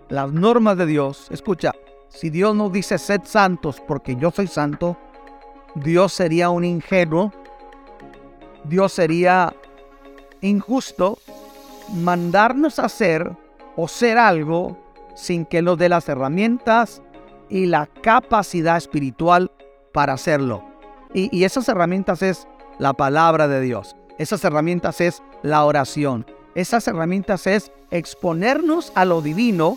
Las 0.09 0.33
normas 0.33 0.77
de 0.77 0.87
Dios, 0.87 1.29
escucha, 1.31 1.73
si 2.09 2.31
Dios 2.31 2.55
nos 2.55 2.73
dice 2.73 2.99
sed 2.99 3.23
santos 3.25 3.81
porque 3.87 4.17
yo 4.17 4.31
soy 4.31 4.49
santo, 4.49 4.97
Dios 5.75 6.13
sería 6.13 6.51
un 6.51 6.65
ingenuo 6.65 7.33
Dios 8.65 8.93
sería 8.93 9.55
injusto 10.41 11.19
mandarnos 11.93 12.79
a 12.79 12.87
hacer 12.87 13.31
o 13.77 13.89
ser 13.89 14.19
algo 14.19 14.77
sin 15.15 15.45
que 15.45 15.63
nos 15.63 15.79
dé 15.79 15.89
las 15.89 16.09
herramientas 16.09 17.03
y 17.49 17.67
la 17.67 17.87
capacidad 17.87 18.77
espiritual 18.77 19.51
para 19.93 20.15
hacerlo. 20.15 20.65
Y, 21.13 21.45
esas 21.45 21.69
herramientas 21.69 22.23
es 22.23 22.49
la 22.79 22.93
palabra 22.93 23.47
de 23.47 23.61
Dios. 23.61 23.95
Esas 24.19 24.45
herramientas 24.45 25.01
es 25.01 25.23
la 25.43 25.65
oración. 25.65 26.27
Esas 26.57 26.89
herramientas 26.89 27.47
es 27.47 27.71
exponernos 27.91 28.93
a 28.97 29.05
lo 29.05 29.23
divino 29.23 29.77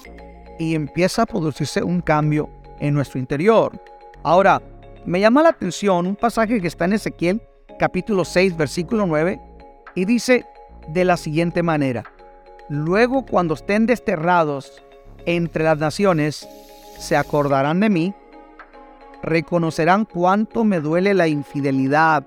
y 0.58 0.74
empieza 0.74 1.24
a 1.24 1.26
producirse 1.28 1.84
un 1.84 2.02
cambio 2.02 2.50
en 2.80 2.96
nuestro 2.96 3.20
interior. 3.20 3.80
Ahora, 4.24 4.62
me 5.06 5.20
llama 5.20 5.44
la 5.44 5.50
atención 5.50 6.08
un 6.08 6.16
pasaje 6.16 6.60
que 6.60 6.68
está 6.68 6.86
en 6.86 6.94
Ezequiel 6.94 7.42
capítulo 7.78 8.26
6, 8.26 8.58
versículo 8.58 9.06
9, 9.06 9.40
Y 9.96 10.06
dice 10.06 10.46
de 10.88 11.06
la 11.06 11.18
siguiente 11.18 11.64
manera, 11.64 12.04
luego 12.70 13.26
cuando 13.26 13.54
estén 13.54 13.86
desterrados 13.86 14.84
entre 15.26 15.64
las 15.64 15.78
naciones, 15.78 16.48
se 16.98 17.16
acordarán 17.16 17.80
de 17.80 17.90
mí, 17.90 18.14
reconocerán 19.22 20.06
cuánto 20.06 20.64
me 20.64 20.80
duele 20.80 21.14
la 21.14 21.28
infidelidad 21.28 22.26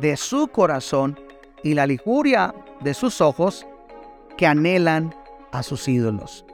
de 0.00 0.16
su 0.16 0.48
corazón 0.48 1.18
y 1.62 1.74
la 1.74 1.86
lijuria 1.86 2.54
de 2.80 2.94
sus 2.94 3.20
ojos 3.20 3.66
que 4.36 4.46
anhelan 4.46 5.14
a 5.50 5.62
sus 5.62 5.88
ídolos. 5.88 6.44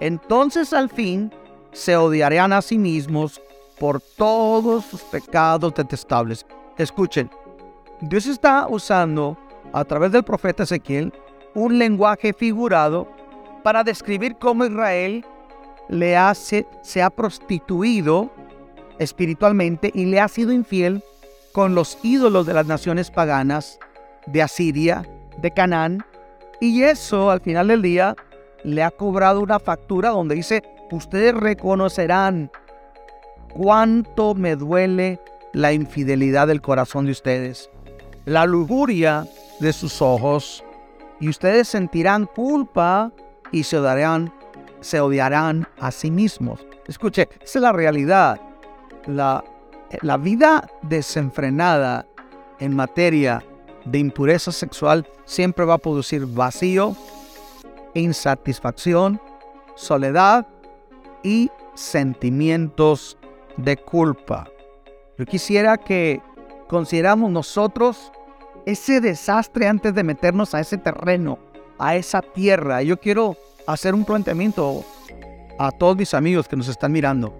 Entonces 0.00 0.72
al 0.72 0.88
fin 0.88 1.32
se 1.72 1.96
odiarán 1.96 2.52
a 2.52 2.62
sí 2.62 2.78
mismos 2.78 3.40
por 3.78 4.00
todos 4.00 4.84
sus 4.84 5.02
pecados 5.02 5.74
detestables. 5.74 6.46
Escuchen, 6.76 7.30
Dios 8.00 8.26
está 8.26 8.66
usando 8.68 9.36
a 9.72 9.84
través 9.84 10.12
del 10.12 10.22
profeta 10.22 10.62
Ezequiel 10.62 11.12
un 11.54 11.78
lenguaje 11.78 12.32
figurado 12.32 13.08
para 13.64 13.82
describir 13.82 14.36
cómo 14.36 14.64
Israel 14.64 15.24
le 15.88 16.16
hace, 16.16 16.66
se 16.82 17.02
ha 17.02 17.10
prostituido 17.10 18.30
espiritualmente 18.98 19.90
y 19.94 20.06
le 20.06 20.20
ha 20.20 20.28
sido 20.28 20.52
infiel 20.52 21.02
con 21.52 21.74
los 21.74 21.98
ídolos 22.02 22.46
de 22.46 22.54
las 22.54 22.66
naciones 22.66 23.10
paganas 23.10 23.78
de 24.26 24.42
Asiria, 24.42 25.08
de 25.38 25.50
Canaán, 25.50 26.04
y 26.60 26.82
eso 26.82 27.30
al 27.30 27.40
final 27.40 27.68
del 27.68 27.82
día 27.82 28.14
le 28.64 28.82
ha 28.82 28.90
cobrado 28.90 29.40
una 29.40 29.58
factura 29.58 30.10
donde 30.10 30.34
dice, 30.34 30.62
ustedes 30.90 31.34
reconocerán 31.34 32.50
cuánto 33.54 34.34
me 34.34 34.56
duele 34.56 35.20
la 35.52 35.72
infidelidad 35.72 36.46
del 36.46 36.60
corazón 36.60 37.06
de 37.06 37.12
ustedes, 37.12 37.70
la 38.28 38.44
lujuria 38.46 39.26
de 39.58 39.72
sus 39.72 40.02
ojos, 40.02 40.62
y 41.20 41.28
ustedes 41.28 41.68
sentirán 41.68 42.26
culpa 42.26 43.10
y 43.50 43.64
se 43.64 43.78
odiarán, 43.78 44.32
se 44.80 45.00
odiarán 45.00 45.66
a 45.80 45.90
sí 45.90 46.10
mismos. 46.10 46.64
Escuche, 46.86 47.28
esa 47.42 47.58
es 47.58 47.62
la 47.62 47.72
realidad. 47.72 48.40
La, 49.06 49.42
la 50.02 50.16
vida 50.16 50.70
desenfrenada 50.82 52.06
en 52.60 52.76
materia 52.76 53.42
de 53.84 53.98
impureza 53.98 54.52
sexual 54.52 55.08
siempre 55.24 55.64
va 55.64 55.74
a 55.74 55.78
producir 55.78 56.26
vacío, 56.26 56.94
insatisfacción, 57.94 59.20
soledad 59.74 60.46
y 61.22 61.50
sentimientos 61.74 63.16
de 63.56 63.76
culpa. 63.76 64.48
Yo 65.16 65.24
quisiera 65.24 65.78
que 65.78 66.20
consideramos 66.68 67.30
nosotros 67.30 68.12
ese 68.66 69.00
desastre 69.00 69.66
antes 69.66 69.94
de 69.94 70.02
meternos 70.02 70.54
a 70.54 70.60
ese 70.60 70.78
terreno, 70.78 71.38
a 71.78 71.96
esa 71.96 72.22
tierra. 72.22 72.82
Yo 72.82 72.98
quiero 72.98 73.36
hacer 73.66 73.94
un 73.94 74.04
planteamiento 74.04 74.84
a 75.58 75.70
todos 75.70 75.96
mis 75.96 76.14
amigos 76.14 76.48
que 76.48 76.56
nos 76.56 76.68
están 76.68 76.92
mirando. 76.92 77.36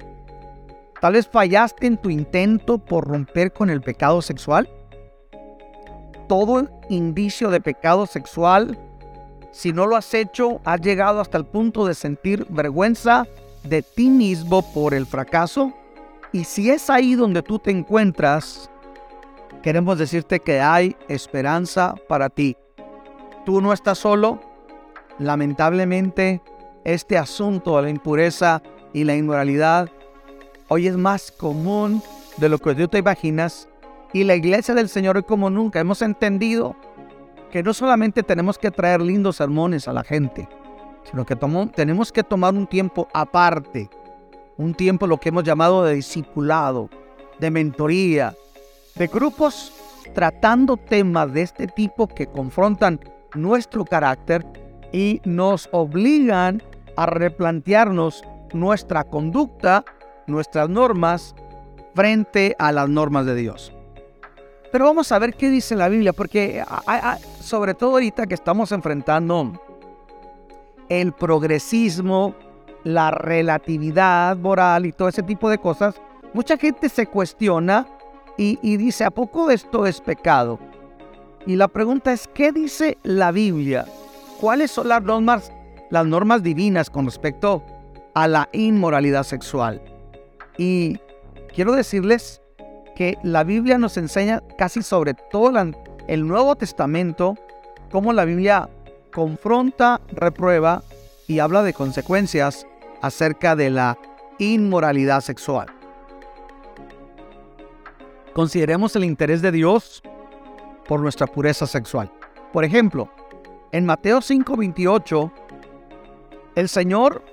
Tal 1.00 1.12
vez 1.12 1.28
fallaste 1.28 1.86
en 1.86 1.96
tu 1.96 2.10
intento 2.10 2.78
por 2.78 3.06
romper 3.06 3.52
con 3.52 3.70
el 3.70 3.80
pecado 3.80 4.20
sexual. 4.20 4.68
Todo 6.28 6.68
indicio 6.88 7.50
de 7.50 7.60
pecado 7.60 8.06
sexual, 8.06 8.78
si 9.52 9.72
no 9.72 9.86
lo 9.86 9.96
has 9.96 10.12
hecho, 10.12 10.60
has 10.64 10.80
llegado 10.80 11.20
hasta 11.20 11.38
el 11.38 11.46
punto 11.46 11.86
de 11.86 11.94
sentir 11.94 12.46
vergüenza 12.50 13.26
de 13.62 13.82
ti 13.82 14.08
mismo 14.08 14.62
por 14.72 14.92
el 14.92 15.06
fracaso. 15.06 15.72
Y 16.32 16.44
si 16.44 16.70
es 16.70 16.90
ahí 16.90 17.14
donde 17.14 17.42
tú 17.42 17.58
te 17.58 17.70
encuentras, 17.70 18.70
queremos 19.62 19.98
decirte 19.98 20.40
que 20.40 20.60
hay 20.60 20.96
esperanza 21.08 21.94
para 22.08 22.28
ti. 22.28 22.56
Tú 23.44 23.60
no 23.60 23.72
estás 23.72 23.98
solo. 23.98 24.40
Lamentablemente, 25.18 26.42
este 26.84 27.18
asunto 27.18 27.76
de 27.76 27.82
la 27.82 27.90
impureza 27.90 28.62
y 28.92 29.04
la 29.04 29.16
inmoralidad 29.16 29.90
hoy 30.68 30.86
es 30.86 30.96
más 30.96 31.32
común 31.32 32.02
de 32.36 32.48
lo 32.48 32.58
que 32.58 32.74
tú 32.74 32.88
te 32.88 32.98
imaginas. 32.98 33.68
Y 34.12 34.24
la 34.24 34.36
iglesia 34.36 34.74
del 34.74 34.88
Señor 34.88 35.16
hoy 35.16 35.22
como 35.24 35.50
nunca 35.50 35.80
hemos 35.80 36.02
entendido 36.02 36.76
que 37.50 37.62
no 37.62 37.74
solamente 37.74 38.22
tenemos 38.22 38.58
que 38.58 38.70
traer 38.70 39.00
lindos 39.00 39.36
sermones 39.36 39.88
a 39.88 39.92
la 39.92 40.04
gente, 40.04 40.48
sino 41.10 41.24
que 41.26 41.36
tenemos 41.74 42.12
que 42.12 42.22
tomar 42.22 42.54
un 42.54 42.66
tiempo 42.66 43.08
aparte 43.12 43.90
un 44.58 44.74
tiempo 44.74 45.06
lo 45.06 45.18
que 45.18 45.30
hemos 45.30 45.44
llamado 45.44 45.84
de 45.84 45.94
discipulado, 45.94 46.90
de 47.38 47.50
mentoría, 47.50 48.34
de 48.98 49.06
grupos 49.06 49.72
tratando 50.14 50.76
temas 50.76 51.32
de 51.32 51.42
este 51.42 51.66
tipo 51.68 52.08
que 52.08 52.26
confrontan 52.26 53.00
nuestro 53.34 53.84
carácter 53.84 54.44
y 54.92 55.20
nos 55.24 55.68
obligan 55.72 56.62
a 56.96 57.06
replantearnos 57.06 58.24
nuestra 58.52 59.04
conducta, 59.04 59.84
nuestras 60.26 60.68
normas 60.68 61.34
frente 61.94 62.56
a 62.58 62.72
las 62.72 62.88
normas 62.88 63.26
de 63.26 63.34
Dios. 63.34 63.72
Pero 64.72 64.86
vamos 64.86 65.12
a 65.12 65.18
ver 65.18 65.34
qué 65.34 65.48
dice 65.48 65.76
la 65.76 65.88
Biblia, 65.88 66.12
porque 66.12 66.64
sobre 67.40 67.74
todo 67.74 67.92
ahorita 67.92 68.26
que 68.26 68.34
estamos 68.34 68.72
enfrentando 68.72 69.52
el 70.88 71.12
progresismo, 71.12 72.34
la 72.84 73.10
relatividad 73.10 74.36
moral 74.36 74.86
y 74.86 74.92
todo 74.92 75.08
ese 75.08 75.22
tipo 75.22 75.48
de 75.48 75.58
cosas, 75.58 76.00
mucha 76.32 76.56
gente 76.56 76.88
se 76.88 77.06
cuestiona 77.06 77.86
y, 78.38 78.76
dice, 78.76 79.04
¿a 79.04 79.10
poco 79.10 79.50
esto 79.50 79.84
es 79.84 80.00
pecado? 80.00 80.60
Y 81.44 81.56
la 81.56 81.66
pregunta 81.66 82.12
es, 82.12 82.28
¿qué 82.32 82.52
dice 82.52 82.96
la 83.02 83.32
Biblia? 83.32 83.84
¿Cuáles 84.40 84.70
son 84.70 84.88
las 84.88 85.02
normas, 85.02 85.52
las 85.90 86.06
normas 86.06 86.42
divinas 86.44 86.88
con 86.88 87.06
respecto 87.06 87.64
a 88.14 88.28
la 88.28 88.48
inmoralidad 88.52 89.24
sexual? 89.24 89.82
Y 90.56 90.98
quiero 91.52 91.72
decirles 91.72 92.40
que 92.94 93.18
la 93.24 93.42
Biblia 93.42 93.76
nos 93.76 93.96
enseña 93.96 94.40
casi 94.56 94.82
sobre 94.82 95.14
todo 95.14 95.52
el 96.06 96.26
Nuevo 96.28 96.54
Testamento 96.54 97.34
cómo 97.90 98.12
la 98.12 98.24
Biblia 98.24 98.68
confronta, 99.12 100.00
reprueba 100.12 100.84
y 101.26 101.40
habla 101.40 101.64
de 101.64 101.72
consecuencias 101.72 102.66
acerca 103.02 103.56
de 103.56 103.70
la 103.70 103.98
inmoralidad 104.38 105.22
sexual. 105.22 105.77
Consideremos 108.38 108.94
el 108.94 109.02
interés 109.02 109.42
de 109.42 109.50
Dios 109.50 110.00
por 110.86 111.00
nuestra 111.00 111.26
pureza 111.26 111.66
sexual. 111.66 112.08
Por 112.52 112.64
ejemplo, 112.64 113.10
en 113.72 113.84
Mateo 113.84 114.20
5:28, 114.20 115.32
el 116.54 116.68
Señor 116.68 117.24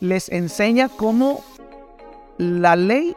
les 0.00 0.28
enseña 0.28 0.88
cómo 0.88 1.44
la 2.38 2.74
ley 2.74 3.16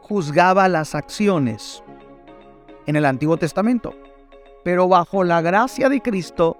juzgaba 0.00 0.66
las 0.66 0.96
acciones 0.96 1.84
en 2.86 2.96
el 2.96 3.04
Antiguo 3.04 3.36
Testamento. 3.36 3.94
Pero 4.64 4.88
bajo 4.88 5.22
la 5.22 5.40
gracia 5.40 5.88
de 5.88 6.02
Cristo, 6.02 6.56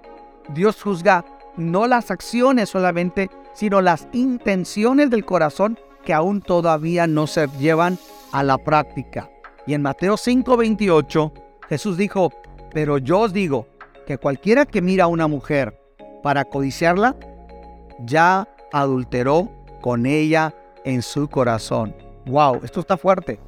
Dios 0.55 0.81
juzga 0.81 1.25
no 1.57 1.89
las 1.89 2.13
acciones 2.13 2.69
solamente, 2.69 3.29
sino 3.55 3.81
las 3.81 4.07
intenciones 4.13 5.11
del 5.11 5.25
corazón 5.25 5.81
que 6.05 6.15
aún 6.15 6.43
todavía 6.43 7.09
no 7.09 7.27
se 7.27 7.49
llevan 7.59 7.99
a 8.31 8.45
la 8.45 8.57
práctica. 8.57 9.32
Y 9.67 9.75
en 9.75 9.83
Mateo 9.83 10.17
5:28 10.17 11.33
Jesús 11.69 11.97
dijo, 11.97 12.33
pero 12.73 12.99
yo 12.99 13.21
os 13.21 13.33
digo 13.33 13.67
que 14.07 14.19
cualquiera 14.19 14.67
que 14.67 14.83
mira 14.83 15.05
a 15.05 15.09
una 15.09 15.29
mujer 15.29 15.79
para 16.23 16.45
codiciarla, 16.45 17.17
ya 18.05 18.49
adulteró 18.73 19.51
con 19.81 20.07
ella 20.07 20.55
en 20.85 21.03
su 21.03 21.29
corazón. 21.29 21.95
Wow, 22.27 22.61
esto 22.63 22.81
está 22.81 22.97
fuerte. 22.97 23.39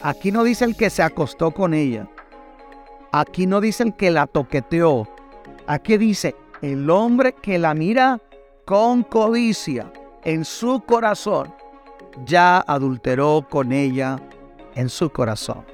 Aquí 0.00 0.32
no 0.32 0.44
dice 0.44 0.64
el 0.64 0.76
que 0.76 0.90
se 0.90 1.02
acostó 1.02 1.50
con 1.50 1.74
ella. 1.74 2.08
Aquí 3.12 3.46
no 3.46 3.60
dice 3.60 3.82
el 3.82 3.94
que 3.94 4.10
la 4.10 4.26
toqueteó. 4.26 5.08
Aquí 5.66 5.98
dice 5.98 6.34
el 6.62 6.88
hombre 6.90 7.32
que 7.32 7.58
la 7.58 7.74
mira 7.74 8.20
con 8.64 9.02
codicia 9.02 9.92
en 10.24 10.44
su 10.44 10.80
corazón, 10.80 11.52
ya 12.24 12.58
adulteró 12.58 13.46
con 13.48 13.72
ella 13.72 14.20
en 14.74 14.88
su 14.88 15.10
corazón. 15.10 15.64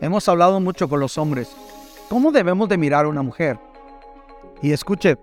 Hemos 0.00 0.28
hablado 0.28 0.60
mucho 0.60 0.88
con 0.88 1.00
los 1.00 1.18
hombres. 1.18 1.54
¿Cómo 2.08 2.32
debemos 2.32 2.68
de 2.68 2.78
mirar 2.78 3.04
a 3.04 3.08
una 3.08 3.22
mujer? 3.22 3.58
Y 4.62 4.72
escuche, 4.72 5.18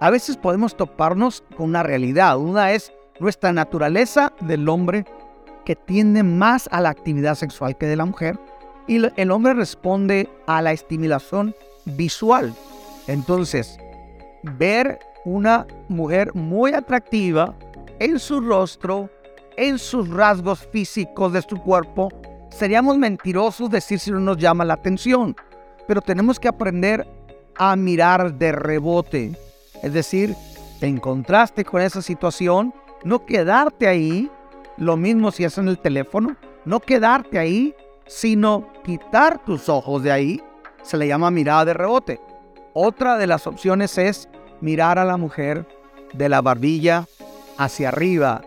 a 0.00 0.10
veces 0.10 0.36
podemos 0.36 0.76
toparnos 0.76 1.42
con 1.56 1.70
una 1.70 1.82
realidad. 1.82 2.38
Una 2.38 2.72
es 2.72 2.92
nuestra 3.20 3.52
naturaleza 3.52 4.32
del 4.40 4.68
hombre 4.68 5.04
que 5.64 5.76
tiende 5.76 6.22
más 6.22 6.68
a 6.72 6.80
la 6.80 6.90
actividad 6.90 7.34
sexual 7.34 7.76
que 7.76 7.86
de 7.86 7.96
la 7.96 8.04
mujer. 8.04 8.38
Y 8.86 9.02
el 9.20 9.30
hombre 9.30 9.54
responde 9.54 10.28
a 10.46 10.62
la 10.62 10.72
estimulación 10.72 11.54
visual. 11.84 12.54
Entonces, 13.06 13.78
ver 14.42 14.98
una 15.24 15.66
mujer 15.88 16.34
muy 16.34 16.72
atractiva 16.72 17.54
en 17.98 18.18
su 18.18 18.40
rostro, 18.40 19.10
en 19.58 19.78
sus 19.78 20.08
rasgos 20.08 20.60
físicos 20.70 21.32
de 21.32 21.42
su 21.42 21.56
cuerpo, 21.56 22.10
seríamos 22.48 22.96
mentirosos 22.96 23.68
decir 23.68 23.98
si 23.98 24.12
no 24.12 24.20
nos 24.20 24.38
llama 24.38 24.64
la 24.64 24.74
atención. 24.74 25.36
pero 25.86 26.02
tenemos 26.02 26.38
que 26.38 26.48
aprender 26.48 27.06
a 27.56 27.74
mirar 27.74 28.34
de 28.34 28.52
rebote. 28.52 29.34
Es 29.82 29.94
decir, 29.94 30.34
te 30.80 30.86
encontraste 30.86 31.64
con 31.64 31.80
esa 31.80 32.02
situación, 32.02 32.74
no 33.04 33.24
quedarte 33.24 33.88
ahí, 33.88 34.30
lo 34.76 34.98
mismo 34.98 35.30
si 35.32 35.44
es 35.44 35.56
en 35.56 35.68
el 35.68 35.78
teléfono, 35.78 36.36
no 36.66 36.80
quedarte 36.80 37.38
ahí, 37.38 37.74
sino 38.06 38.68
quitar 38.84 39.42
tus 39.44 39.70
ojos 39.70 40.02
de 40.02 40.12
ahí, 40.12 40.42
se 40.82 40.98
le 40.98 41.08
llama 41.08 41.30
mirada 41.30 41.64
de 41.64 41.72
rebote. 41.72 42.20
Otra 42.74 43.16
de 43.16 43.26
las 43.26 43.46
opciones 43.46 43.96
es 43.96 44.28
mirar 44.60 44.98
a 44.98 45.06
la 45.06 45.16
mujer 45.16 45.66
de 46.12 46.28
la 46.28 46.42
barbilla 46.42 47.06
hacia 47.56 47.88
arriba. 47.88 48.42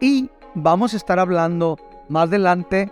Y 0.00 0.30
vamos 0.62 0.94
a 0.94 0.96
estar 0.96 1.18
hablando 1.18 1.76
más 2.08 2.28
adelante 2.28 2.90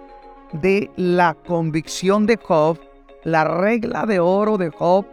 de 0.52 0.90
la 0.96 1.34
convicción 1.34 2.26
de 2.26 2.36
Job, 2.36 2.78
la 3.24 3.44
regla 3.44 4.06
de 4.06 4.20
oro 4.20 4.56
de 4.56 4.70
Job 4.70 5.06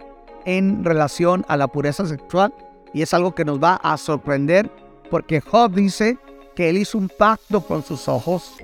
en 0.45 0.83
relación 0.83 1.45
a 1.47 1.57
la 1.57 1.67
pureza 1.67 2.05
sexual. 2.05 2.53
Y 2.93 3.01
es 3.01 3.13
algo 3.13 3.33
que 3.33 3.45
nos 3.45 3.61
va 3.61 3.75
a 3.75 3.97
sorprender 3.97 4.69
porque 5.09 5.41
Job 5.41 5.71
dice 5.71 6.17
que 6.55 6.69
él 6.69 6.77
hizo 6.77 6.97
un 6.97 7.09
pacto 7.09 7.61
con 7.61 7.83
sus 7.83 8.07
ojos, 8.07 8.55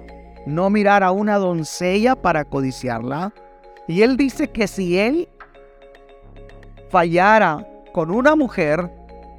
no 0.46 0.70
mirar 0.70 1.04
a 1.04 1.12
una 1.12 1.38
doncella 1.38 2.16
para 2.16 2.46
codiciarla. 2.46 3.34
Y 3.88 4.04
él 4.04 4.18
dice 4.18 4.50
que 4.52 4.68
si 4.68 5.00
él 5.00 5.28
fallara 6.90 7.68
con 7.92 8.12
una 8.12 8.36
mujer, 8.36 8.92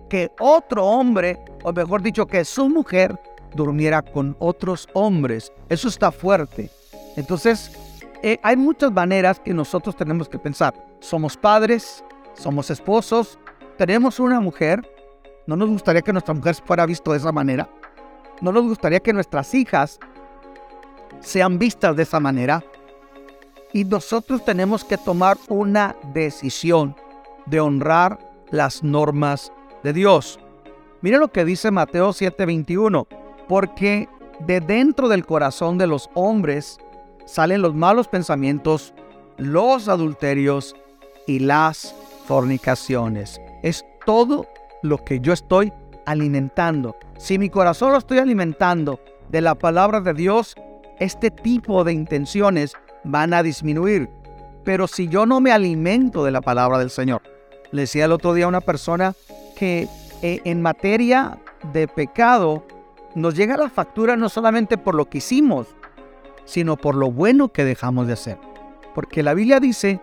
que 0.09 0.33
otro 0.41 0.85
hombre, 0.85 1.39
o 1.63 1.73
mejor 1.73 2.03
dicho, 2.03 2.27
que 2.27 2.45
su 2.45 2.69
mujer 2.69 3.19
durmiera 3.55 4.03
con 4.03 4.37
otros 4.39 4.89
hombres. 4.93 5.53
Eso 5.69 5.89
está 5.89 6.13
fuerte. 6.13 6.71
Entonces, 7.17 7.73
eh, 8.23 8.39
hay 8.43 8.57
muchas 8.57 8.93
maneras 8.93 9.41
que 9.41 9.55
nosotros 9.55 9.97
tenemos 9.97 10.29
que 10.29 10.39
pensar. 10.39 10.75
Somos 11.01 11.37
padres, 11.37 12.05
somos 12.35 12.71
esposos, 12.71 13.39
tenemos 13.77 14.21
una 14.21 14.41
mujer. 14.41 14.87
No 15.47 15.57
nos 15.57 15.71
gustaría 15.71 16.03
que 16.03 16.13
nuestra 16.13 16.35
mujer 16.35 16.55
fuera 16.55 16.87
visto 16.87 17.13
de 17.13 17.19
esa 17.19 17.33
manera. 17.33 17.69
No 18.41 18.53
nos 18.53 18.65
gustaría 18.65 19.01
que 19.01 19.13
nuestras 19.13 19.55
hijas 19.55 19.99
sean 21.21 21.59
vistas 21.59 21.97
de 21.97 22.03
esa 22.03 22.21
manera. 22.21 22.63
Y 23.73 23.85
nosotros 23.85 24.45
tenemos 24.45 24.85
que 24.85 24.99
tomar 24.99 25.37
una 25.49 25.97
decisión 26.13 26.97
de 27.47 27.61
honrar 27.61 28.19
las 28.51 28.83
normas 28.83 29.53
de 29.83 29.93
Dios. 29.93 30.39
Mire 31.03 31.19
lo 31.19 31.29
que 31.29 31.45
dice 31.45 31.71
Mateo 31.71 32.13
7:21, 32.13 33.07
porque 33.51 34.09
de 34.47 34.61
dentro 34.61 35.09
del 35.09 35.27
corazón 35.27 35.77
de 35.77 35.89
los 35.89 36.09
hombres 36.15 36.79
salen 37.25 37.63
los 37.63 37.75
malos 37.75 38.07
pensamientos, 38.07 38.95
los 39.39 39.89
adulterios 39.89 40.77
y 41.27 41.41
las 41.41 41.93
fornicaciones. 42.27 43.41
Es 43.65 43.85
todo 44.07 44.47
lo 44.85 44.99
que 44.99 45.19
yo 45.19 45.33
estoy 45.33 45.73
alimentando. 46.07 46.95
Si 47.19 47.41
mi 47.41 47.51
corazón 47.51 47.91
lo 47.91 47.99
estoy 47.99 48.19
alimentando 48.19 49.01
de 49.31 49.41
la 49.41 49.57
palabra 49.57 50.01
de 50.01 50.15
Dios, 50.15 50.55
este 51.01 51.33
tipo 51.33 51.83
de 51.83 51.93
intenciones 51.93 52.75
van 53.03 53.35
a 53.35 53.43
disminuir. 53.43 54.09
Pero 54.63 54.87
si 54.87 55.09
yo 55.09 55.27
no 55.27 55.41
me 55.41 55.51
alimento 55.51 56.25
de 56.25 56.31
la 56.31 56.41
palabra 56.41 56.79
del 56.79 56.91
Señor, 56.91 57.23
le 57.73 57.81
decía 57.81 58.05
el 58.05 58.13
otro 58.13 58.33
día 58.33 58.45
a 58.45 58.49
una 58.49 58.61
persona 58.61 59.13
que 59.57 59.89
eh, 60.23 60.41
en 60.45 60.63
materia 60.63 61.37
de 61.73 61.89
pecado 61.89 62.63
nos 63.14 63.35
llega 63.35 63.57
la 63.57 63.68
factura 63.68 64.16
no 64.16 64.29
solamente 64.29 64.79
por 64.79 64.94
lo 64.94 65.09
que 65.09 65.18
hicimos, 65.18 65.68
sino 66.44 66.77
por 66.77 66.94
lo 66.94 67.11
bueno 67.11 67.49
que 67.49 67.64
dejamos 67.64 68.07
de 68.07 68.14
hacer. 68.14 68.38
Porque 68.94 69.23
la 69.23 69.35
Biblia 69.35 69.61
dice 69.61 70.01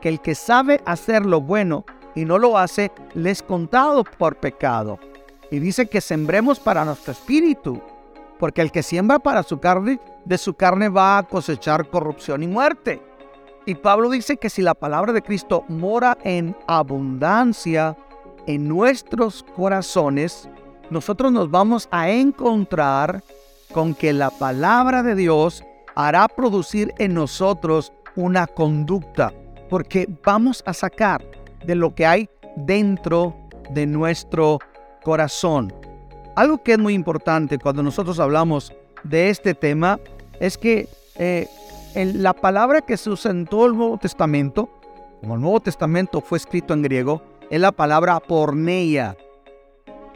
que 0.00 0.08
el 0.08 0.20
que 0.20 0.34
sabe 0.34 0.80
hacer 0.86 1.26
lo 1.26 1.40
bueno 1.40 1.84
y 2.14 2.24
no 2.24 2.38
lo 2.38 2.58
hace, 2.58 2.90
le 3.14 3.30
es 3.30 3.42
contado 3.42 4.04
por 4.04 4.36
pecado. 4.36 4.98
Y 5.50 5.58
dice 5.58 5.86
que 5.86 6.00
sembremos 6.00 6.58
para 6.58 6.84
nuestro 6.84 7.12
espíritu, 7.12 7.80
porque 8.38 8.62
el 8.62 8.72
que 8.72 8.82
siembra 8.82 9.18
para 9.18 9.42
su 9.42 9.60
carne, 9.60 10.00
de 10.24 10.38
su 10.38 10.54
carne 10.54 10.88
va 10.88 11.18
a 11.18 11.22
cosechar 11.24 11.88
corrupción 11.88 12.42
y 12.42 12.48
muerte. 12.48 13.02
Y 13.66 13.74
Pablo 13.74 14.08
dice 14.08 14.36
que 14.36 14.48
si 14.48 14.62
la 14.62 14.74
palabra 14.74 15.12
de 15.12 15.22
Cristo 15.22 15.64
mora 15.68 16.16
en 16.24 16.56
abundancia 16.66 17.96
en 18.46 18.66
nuestros 18.66 19.44
corazones, 19.54 20.48
nosotros 20.90 21.32
nos 21.32 21.50
vamos 21.50 21.88
a 21.90 22.10
encontrar 22.10 23.22
con 23.72 23.94
que 23.94 24.12
la 24.12 24.30
palabra 24.30 25.02
de 25.02 25.14
Dios 25.14 25.64
hará 25.94 26.28
producir 26.28 26.92
en 26.98 27.14
nosotros 27.14 27.92
una 28.16 28.46
conducta, 28.46 29.32
porque 29.68 30.08
vamos 30.24 30.62
a 30.66 30.74
sacar 30.74 31.24
de 31.64 31.74
lo 31.74 31.94
que 31.94 32.06
hay 32.06 32.28
dentro 32.56 33.36
de 33.70 33.86
nuestro 33.86 34.58
corazón. 35.02 35.72
Algo 36.36 36.62
que 36.62 36.72
es 36.72 36.78
muy 36.78 36.94
importante 36.94 37.58
cuando 37.58 37.82
nosotros 37.82 38.18
hablamos 38.18 38.72
de 39.04 39.30
este 39.30 39.54
tema 39.54 40.00
es 40.40 40.58
que 40.58 40.88
eh, 41.16 41.48
la 41.94 42.32
palabra 42.32 42.80
que 42.80 42.96
se 42.96 43.10
usa 43.10 43.30
en 43.30 43.46
todo 43.46 43.66
el 43.66 43.76
Nuevo 43.76 43.98
Testamento, 43.98 44.68
como 45.20 45.34
el 45.34 45.40
Nuevo 45.40 45.60
Testamento 45.60 46.20
fue 46.20 46.38
escrito 46.38 46.74
en 46.74 46.82
griego, 46.82 47.22
es 47.50 47.60
la 47.60 47.72
palabra 47.72 48.20
porneia, 48.20 49.16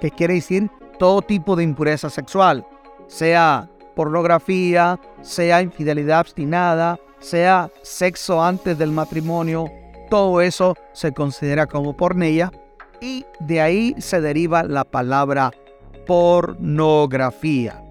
que 0.00 0.10
quiere 0.10 0.34
decir 0.34 0.70
todo 0.98 1.22
tipo 1.22 1.56
de 1.56 1.64
impureza 1.64 2.10
sexual, 2.10 2.66
sea 3.06 3.68
pornografía, 3.94 4.98
sea 5.22 5.62
infidelidad 5.62 6.20
obstinada, 6.20 6.98
sea 7.18 7.70
sexo 7.82 8.42
antes 8.42 8.78
del 8.78 8.92
matrimonio, 8.92 9.66
todo 10.10 10.40
eso 10.40 10.76
se 10.92 11.12
considera 11.12 11.66
como 11.66 11.96
porneia 11.96 12.52
y 13.00 13.24
de 13.40 13.60
ahí 13.60 13.94
se 13.98 14.20
deriva 14.20 14.62
la 14.62 14.84
palabra 14.84 15.50
pornografía. 16.06 17.82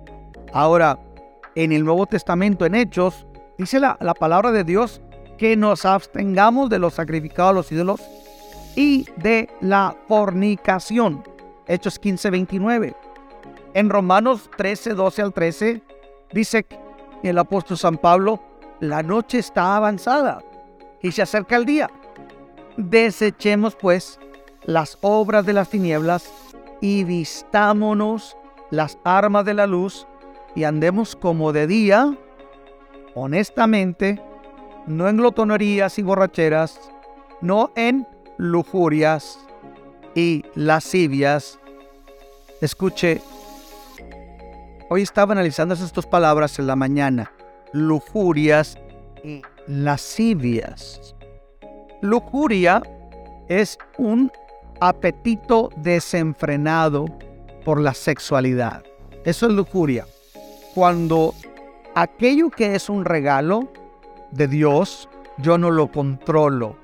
Ahora, 0.51 0.99
en 1.55 1.71
el 1.71 1.83
Nuevo 1.83 2.05
Testamento, 2.05 2.65
en 2.65 2.75
Hechos, 2.75 3.25
Dice 3.57 3.79
la, 3.79 3.97
palabra 4.19 4.51
de 4.51 4.63
Dios 4.63 5.01
que 5.37 5.55
nos 5.55 5.85
abstengamos 5.85 6.69
de 6.69 6.79
los 6.79 6.95
sacrificados 6.95 7.51
a 7.51 7.53
los 7.53 7.71
ídolos 7.71 8.01
y 8.75 9.05
de 9.17 9.49
la 9.61 9.95
fornicación. 10.07 11.23
Hechos 11.67 11.99
15, 11.99 12.29
29. 12.29 12.95
En 13.73 13.89
Romanos 13.89 14.49
13, 14.57 14.93
12 14.93 15.21
al 15.21 15.33
13 15.33 15.81
dice 16.31 16.65
el 17.23 17.37
apóstol 17.37 17.77
San 17.77 17.97
Pablo, 17.97 18.41
la 18.79 19.01
noche 19.01 19.39
está 19.39 19.77
avanzada 19.77 20.43
y 21.01 21.11
se 21.11 21.21
acerca 21.21 21.55
el 21.55 21.65
día. 21.65 21.89
Desechemos 22.77 23.75
pues 23.75 24.19
las 24.63 24.97
obras 25.01 25.45
de 25.45 25.53
las 25.53 25.69
tinieblas 25.69 26.31
y 26.81 27.03
vistámonos 27.03 28.35
las 28.71 28.97
armas 29.03 29.45
de 29.45 29.53
la 29.53 29.67
luz 29.67 30.07
y 30.55 30.65
andemos 30.65 31.15
como 31.15 31.53
de 31.53 31.67
día 31.67 32.17
honestamente, 33.15 34.21
no 34.87 35.07
en 35.07 35.17
glotonerías 35.17 35.97
y 35.99 36.01
borracheras, 36.01 36.79
no 37.41 37.71
en 37.75 38.07
lujurias 38.37 39.39
y 40.15 40.43
lascivias. 40.55 41.59
Escuche, 42.61 43.21
hoy 44.89 45.01
estaba 45.01 45.33
analizando 45.33 45.73
estas 45.73 46.05
palabras 46.05 46.59
en 46.59 46.67
la 46.67 46.75
mañana, 46.75 47.31
lujurias 47.71 48.77
y 49.23 49.41
lascivias. 49.67 51.15
Lujuria 52.01 52.81
es 53.47 53.77
un 53.97 54.31
apetito 54.79 55.69
desenfrenado 55.77 57.05
por 57.63 57.79
la 57.79 57.93
sexualidad. 57.93 58.83
Eso 59.23 59.47
es 59.47 59.53
lujuria. 59.53 60.05
Cuando 60.75 61.33
aquello 61.95 62.49
que 62.49 62.75
es 62.75 62.89
un 62.89 63.05
regalo 63.05 63.71
de 64.31 64.47
Dios, 64.47 65.07
yo 65.37 65.57
no 65.57 65.71
lo 65.71 65.91
controlo. 65.91 66.75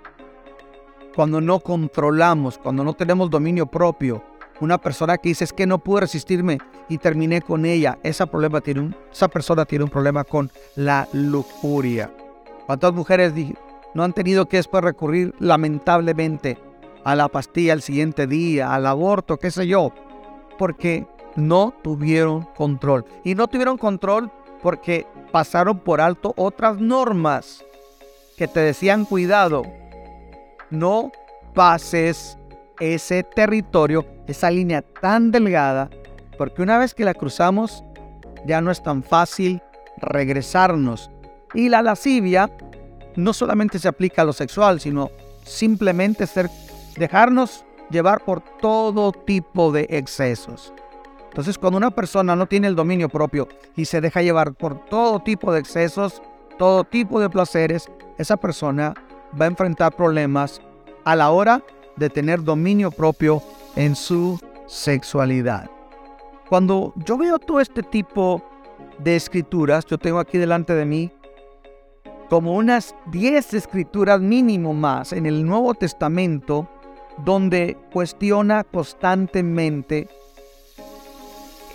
Cuando 1.20 1.42
no 1.42 1.60
controlamos, 1.60 2.58
cuando 2.58 2.82
no 2.82 2.94
tenemos 2.94 3.30
dominio 3.30 3.66
propio, 3.66 4.24
una 4.62 4.78
persona 4.78 5.18
que 5.18 5.28
dice 5.28 5.44
es 5.44 5.52
que 5.52 5.68
no 5.68 5.78
pude 5.80 6.00
resistirme 6.00 6.60
y 6.88 6.98
terminé 6.98 7.42
con 7.42 7.66
ella, 7.66 8.00
esa, 8.04 8.26
problema 8.26 8.62
tiene 8.62 8.96
esa 9.12 9.28
persona 9.28 9.66
tiene 9.66 9.84
un 9.84 9.90
problema 9.90 10.24
con 10.24 10.50
la 10.78 11.10
lujuria. 11.12 12.10
¿Cuántas 12.66 12.94
mujeres 12.94 13.34
no 13.94 14.04
han 14.04 14.14
tenido 14.14 14.46
que 14.46 14.56
después 14.56 14.82
recurrir 14.82 15.36
lamentablemente 15.40 16.58
a 17.04 17.18
la 17.18 17.28
pastilla 17.28 17.74
el 17.74 17.82
siguiente 17.82 18.26
día, 18.26 18.74
al 18.74 18.86
aborto, 18.86 19.36
qué 19.36 19.52
sé 19.52 19.68
yo? 19.68 19.92
Porque 20.58 21.06
no 21.36 21.74
tuvieron 21.82 22.44
control. 22.56 23.04
Y 23.26 23.36
no 23.36 23.50
tuvieron 23.50 23.78
control 23.78 24.32
porque 24.62 25.06
pasaron 25.34 25.80
por 25.80 26.00
alto 26.00 26.34
otras 26.38 26.80
normas 26.80 27.66
que 28.38 28.48
te 28.48 28.62
decían 28.62 29.04
cuidado, 29.04 29.64
no 30.70 31.12
pases 31.54 32.38
ese 32.80 33.24
territorio, 33.24 34.06
esa 34.28 34.50
línea 34.50 34.82
tan 34.82 35.32
delgada, 35.32 35.90
porque 36.38 36.62
una 36.62 36.78
vez 36.78 36.94
que 36.94 37.06
la 37.06 37.14
cruzamos 37.14 37.84
ya 38.46 38.62
no 38.62 38.72
es 38.72 38.82
tan 38.82 39.04
fácil 39.04 39.62
regresarnos. 39.98 41.12
Y 41.54 41.70
la 41.70 41.82
lascivia 41.82 42.50
no 43.16 43.34
solamente 43.34 43.80
se 43.80 43.88
aplica 43.88 44.22
a 44.22 44.26
lo 44.26 44.34
sexual, 44.34 44.80
sino 44.80 45.12
simplemente 45.44 46.28
ser, 46.28 46.50
dejarnos 46.96 47.66
llevar 47.90 48.24
por 48.24 48.42
todo 48.62 49.12
tipo 49.12 49.72
de 49.72 49.88
excesos. 49.90 50.74
Entonces, 51.30 51.58
cuando 51.58 51.78
una 51.78 51.92
persona 51.92 52.36
no 52.36 52.48
tiene 52.48 52.68
el 52.68 52.76
dominio 52.76 53.10
propio 53.10 53.48
y 53.76 53.86
se 53.86 54.02
deja 54.02 54.22
llevar 54.22 54.54
por 54.54 54.86
todo 54.86 55.20
tipo 55.20 55.52
de 55.52 55.60
excesos, 55.60 56.22
todo 56.58 56.84
tipo 56.84 57.20
de 57.20 57.30
placeres, 57.30 57.90
esa 58.18 58.38
persona 58.38 58.94
va 59.40 59.46
a 59.46 59.50
enfrentar 59.50 59.96
problemas 59.96 60.62
a 61.04 61.16
la 61.16 61.32
hora 61.32 61.64
de 61.96 62.10
tener 62.10 62.44
dominio 62.44 62.92
propio 62.92 63.42
en 63.76 63.96
su 63.96 64.40
sexualidad. 64.68 65.70
Cuando 66.48 66.94
yo 66.96 67.18
veo 67.18 67.38
todo 67.40 67.60
este 67.60 67.84
tipo 67.84 68.42
de 68.98 69.16
escrituras, 69.16 69.86
yo 69.86 69.98
tengo 69.98 70.20
aquí 70.20 70.38
delante 70.38 70.74
de 70.74 70.86
mí 70.86 71.12
como 72.30 72.54
unas 72.56 72.96
10 73.08 73.54
escrituras 73.56 74.22
mínimo 74.22 74.74
más 74.74 75.14
en 75.14 75.26
el 75.26 75.46
Nuevo 75.46 75.74
Testamento 75.74 76.68
donde 77.26 77.78
cuestiona 77.92 78.64
constantemente 78.64 80.08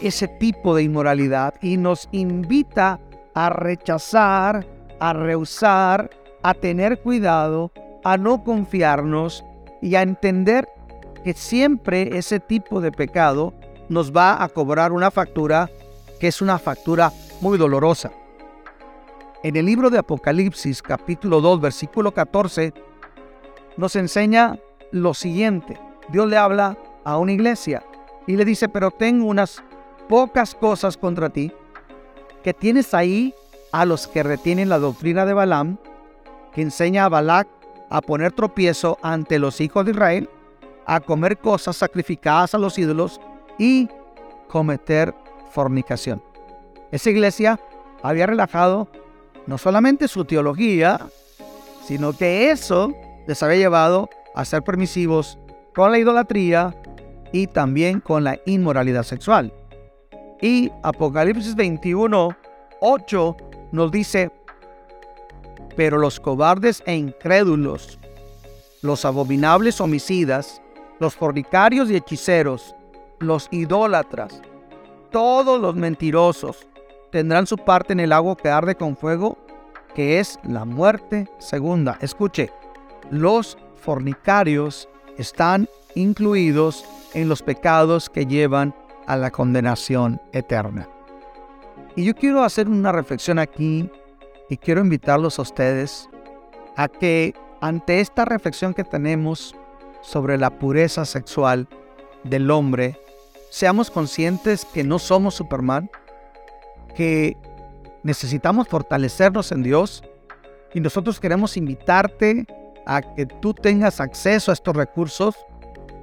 ese 0.00 0.28
tipo 0.28 0.74
de 0.74 0.84
inmoralidad 0.84 1.54
y 1.60 1.76
nos 1.76 2.08
invita 2.12 3.00
a 3.34 3.50
rechazar, 3.50 4.66
a 5.00 5.12
rehusar, 5.12 6.10
a 6.44 6.52
tener 6.52 7.00
cuidado, 7.00 7.72
a 8.04 8.18
no 8.18 8.44
confiarnos 8.44 9.42
y 9.80 9.94
a 9.94 10.02
entender 10.02 10.68
que 11.24 11.32
siempre 11.32 12.18
ese 12.18 12.38
tipo 12.38 12.82
de 12.82 12.92
pecado 12.92 13.54
nos 13.88 14.12
va 14.12 14.44
a 14.44 14.50
cobrar 14.50 14.92
una 14.92 15.10
factura 15.10 15.70
que 16.20 16.28
es 16.28 16.42
una 16.42 16.58
factura 16.58 17.10
muy 17.40 17.56
dolorosa. 17.56 18.12
En 19.42 19.56
el 19.56 19.64
libro 19.64 19.88
de 19.88 19.96
Apocalipsis 19.96 20.82
capítulo 20.82 21.40
2 21.40 21.62
versículo 21.62 22.12
14 22.12 22.74
nos 23.78 23.96
enseña 23.96 24.58
lo 24.90 25.14
siguiente. 25.14 25.80
Dios 26.10 26.28
le 26.28 26.36
habla 26.36 26.76
a 27.04 27.16
una 27.16 27.32
iglesia 27.32 27.82
y 28.26 28.36
le 28.36 28.44
dice, 28.44 28.68
pero 28.68 28.90
tengo 28.90 29.24
unas 29.24 29.64
pocas 30.10 30.54
cosas 30.54 30.98
contra 30.98 31.30
ti, 31.30 31.52
que 32.42 32.52
tienes 32.52 32.92
ahí 32.92 33.34
a 33.72 33.86
los 33.86 34.06
que 34.06 34.22
retienen 34.22 34.68
la 34.68 34.78
doctrina 34.78 35.24
de 35.24 35.32
Balaam, 35.32 35.78
que 36.54 36.62
enseña 36.62 37.04
a 37.04 37.08
Balac 37.08 37.48
a 37.90 38.00
poner 38.00 38.32
tropiezo 38.32 38.98
ante 39.02 39.38
los 39.38 39.60
hijos 39.60 39.84
de 39.84 39.92
Israel, 39.92 40.30
a 40.86 41.00
comer 41.00 41.38
cosas 41.38 41.76
sacrificadas 41.76 42.54
a 42.54 42.58
los 42.58 42.78
ídolos 42.78 43.20
y 43.58 43.88
cometer 44.48 45.14
fornicación. 45.50 46.22
Esa 46.90 47.10
iglesia 47.10 47.60
había 48.02 48.26
relajado 48.26 48.88
no 49.46 49.58
solamente 49.58 50.08
su 50.08 50.24
teología, 50.24 51.00
sino 51.84 52.12
que 52.12 52.50
eso 52.50 52.92
les 53.26 53.42
había 53.42 53.56
llevado 53.56 54.08
a 54.34 54.44
ser 54.44 54.62
permisivos 54.62 55.38
con 55.74 55.90
la 55.90 55.98
idolatría 55.98 56.74
y 57.32 57.46
también 57.46 58.00
con 58.00 58.24
la 58.24 58.38
inmoralidad 58.46 59.02
sexual. 59.02 59.52
Y 60.40 60.70
Apocalipsis 60.82 61.54
21, 61.54 62.36
8 62.80 63.36
nos 63.72 63.90
dice, 63.90 64.30
pero 65.76 65.98
los 65.98 66.20
cobardes 66.20 66.82
e 66.86 66.94
incrédulos, 66.94 67.98
los 68.82 69.04
abominables 69.04 69.80
homicidas, 69.80 70.60
los 71.00 71.14
fornicarios 71.14 71.90
y 71.90 71.96
hechiceros, 71.96 72.74
los 73.18 73.48
idólatras, 73.50 74.40
todos 75.10 75.60
los 75.60 75.74
mentirosos, 75.74 76.66
tendrán 77.10 77.46
su 77.46 77.56
parte 77.56 77.92
en 77.92 78.00
el 78.00 78.12
agua 78.12 78.36
que 78.36 78.48
arde 78.48 78.74
con 78.74 78.96
fuego, 78.96 79.38
que 79.94 80.18
es 80.18 80.38
la 80.42 80.64
muerte 80.64 81.28
segunda. 81.38 81.96
Escuche, 82.00 82.50
los 83.10 83.56
fornicarios 83.76 84.88
están 85.16 85.68
incluidos 85.94 86.84
en 87.14 87.28
los 87.28 87.42
pecados 87.42 88.10
que 88.10 88.26
llevan 88.26 88.74
a 89.06 89.16
la 89.16 89.30
condenación 89.30 90.20
eterna. 90.32 90.88
Y 91.96 92.04
yo 92.04 92.14
quiero 92.14 92.42
hacer 92.42 92.68
una 92.68 92.90
reflexión 92.90 93.38
aquí 93.38 93.88
y 94.48 94.56
quiero 94.56 94.80
invitarlos 94.80 95.38
a 95.38 95.42
ustedes 95.42 96.08
a 96.76 96.88
que 96.88 97.34
ante 97.60 98.00
esta 98.00 98.24
reflexión 98.24 98.74
que 98.74 98.84
tenemos 98.84 99.54
sobre 100.02 100.36
la 100.36 100.58
pureza 100.58 101.04
sexual 101.04 101.66
del 102.24 102.50
hombre, 102.50 102.98
seamos 103.50 103.90
conscientes 103.90 104.64
que 104.64 104.84
no 104.84 104.98
somos 104.98 105.34
Superman, 105.34 105.90
que 106.94 107.36
necesitamos 108.02 108.68
fortalecernos 108.68 109.50
en 109.52 109.62
Dios 109.62 110.02
y 110.74 110.80
nosotros 110.80 111.20
queremos 111.20 111.56
invitarte 111.56 112.46
a 112.86 113.00
que 113.14 113.26
tú 113.26 113.54
tengas 113.54 114.00
acceso 114.00 114.50
a 114.50 114.54
estos 114.54 114.76
recursos. 114.76 115.34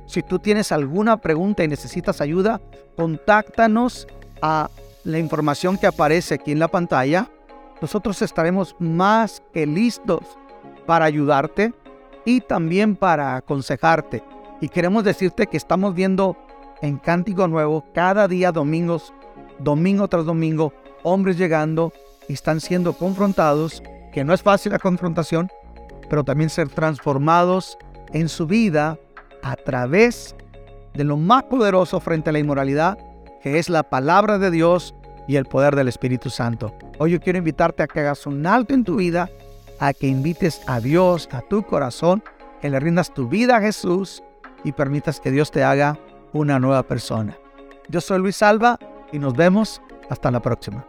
Si 0.07 0.23
tú 0.23 0.39
tienes 0.39 0.71
alguna 0.71 1.17
pregunta 1.17 1.63
y 1.63 1.67
necesitas 1.67 2.21
ayuda, 2.21 2.59
contáctanos 2.95 4.07
a 4.41 4.69
la 5.03 5.19
información 5.19 5.77
que 5.77 5.87
aparece 5.87 6.35
aquí 6.35 6.51
en 6.51 6.59
la 6.59 6.67
pantalla. 6.67 7.29
Nosotros 7.81 8.21
estaremos 8.21 8.75
más 8.79 9.41
que 9.51 9.65
listos 9.65 10.21
para 10.85 11.05
ayudarte 11.05 11.73
y 12.25 12.41
también 12.41 12.95
para 12.95 13.35
aconsejarte. 13.35 14.23
Y 14.61 14.69
queremos 14.69 15.03
decirte 15.03 15.47
que 15.47 15.57
estamos 15.57 15.95
viendo 15.95 16.37
en 16.81 16.97
Cántico 16.97 17.47
Nuevo 17.47 17.83
cada 17.93 18.27
día 18.27 18.51
domingos, 18.51 19.13
domingo 19.59 20.07
tras 20.07 20.25
domingo, 20.25 20.73
hombres 21.01 21.37
llegando 21.37 21.91
y 22.27 22.33
están 22.33 22.61
siendo 22.61 22.93
confrontados, 22.93 23.81
que 24.13 24.23
no 24.23 24.33
es 24.33 24.43
fácil 24.43 24.73
la 24.73 24.79
confrontación, 24.79 25.49
pero 26.07 26.23
también 26.23 26.51
ser 26.51 26.69
transformados 26.69 27.79
en 28.13 28.29
su 28.29 28.45
vida 28.45 28.99
a 29.41 29.55
través 29.55 30.35
de 30.93 31.03
lo 31.03 31.17
más 31.17 31.43
poderoso 31.43 31.99
frente 31.99 32.29
a 32.29 32.33
la 32.33 32.39
inmoralidad, 32.39 32.99
que 33.41 33.57
es 33.57 33.69
la 33.69 33.83
palabra 33.83 34.37
de 34.37 34.51
Dios 34.51 34.93
y 35.27 35.35
el 35.35 35.45
poder 35.45 35.75
del 35.75 35.87
Espíritu 35.87 36.29
Santo. 36.29 36.73
Hoy 36.99 37.11
yo 37.11 37.19
quiero 37.19 37.39
invitarte 37.39 37.83
a 37.83 37.87
que 37.87 37.99
hagas 37.99 38.25
un 38.25 38.45
alto 38.45 38.73
en 38.73 38.83
tu 38.83 38.95
vida, 38.95 39.29
a 39.79 39.93
que 39.93 40.07
invites 40.07 40.61
a 40.67 40.79
Dios 40.79 41.29
a 41.31 41.41
tu 41.41 41.63
corazón, 41.63 42.23
que 42.61 42.69
le 42.69 42.79
rindas 42.79 43.13
tu 43.13 43.27
vida 43.27 43.57
a 43.57 43.61
Jesús 43.61 44.23
y 44.63 44.71
permitas 44.71 45.19
que 45.19 45.31
Dios 45.31 45.51
te 45.51 45.63
haga 45.63 45.97
una 46.33 46.59
nueva 46.59 46.83
persona. 46.83 47.37
Yo 47.89 48.01
soy 48.01 48.19
Luis 48.19 48.41
Alba 48.43 48.77
y 49.11 49.19
nos 49.19 49.35
vemos 49.35 49.81
hasta 50.09 50.31
la 50.31 50.41
próxima. 50.41 50.85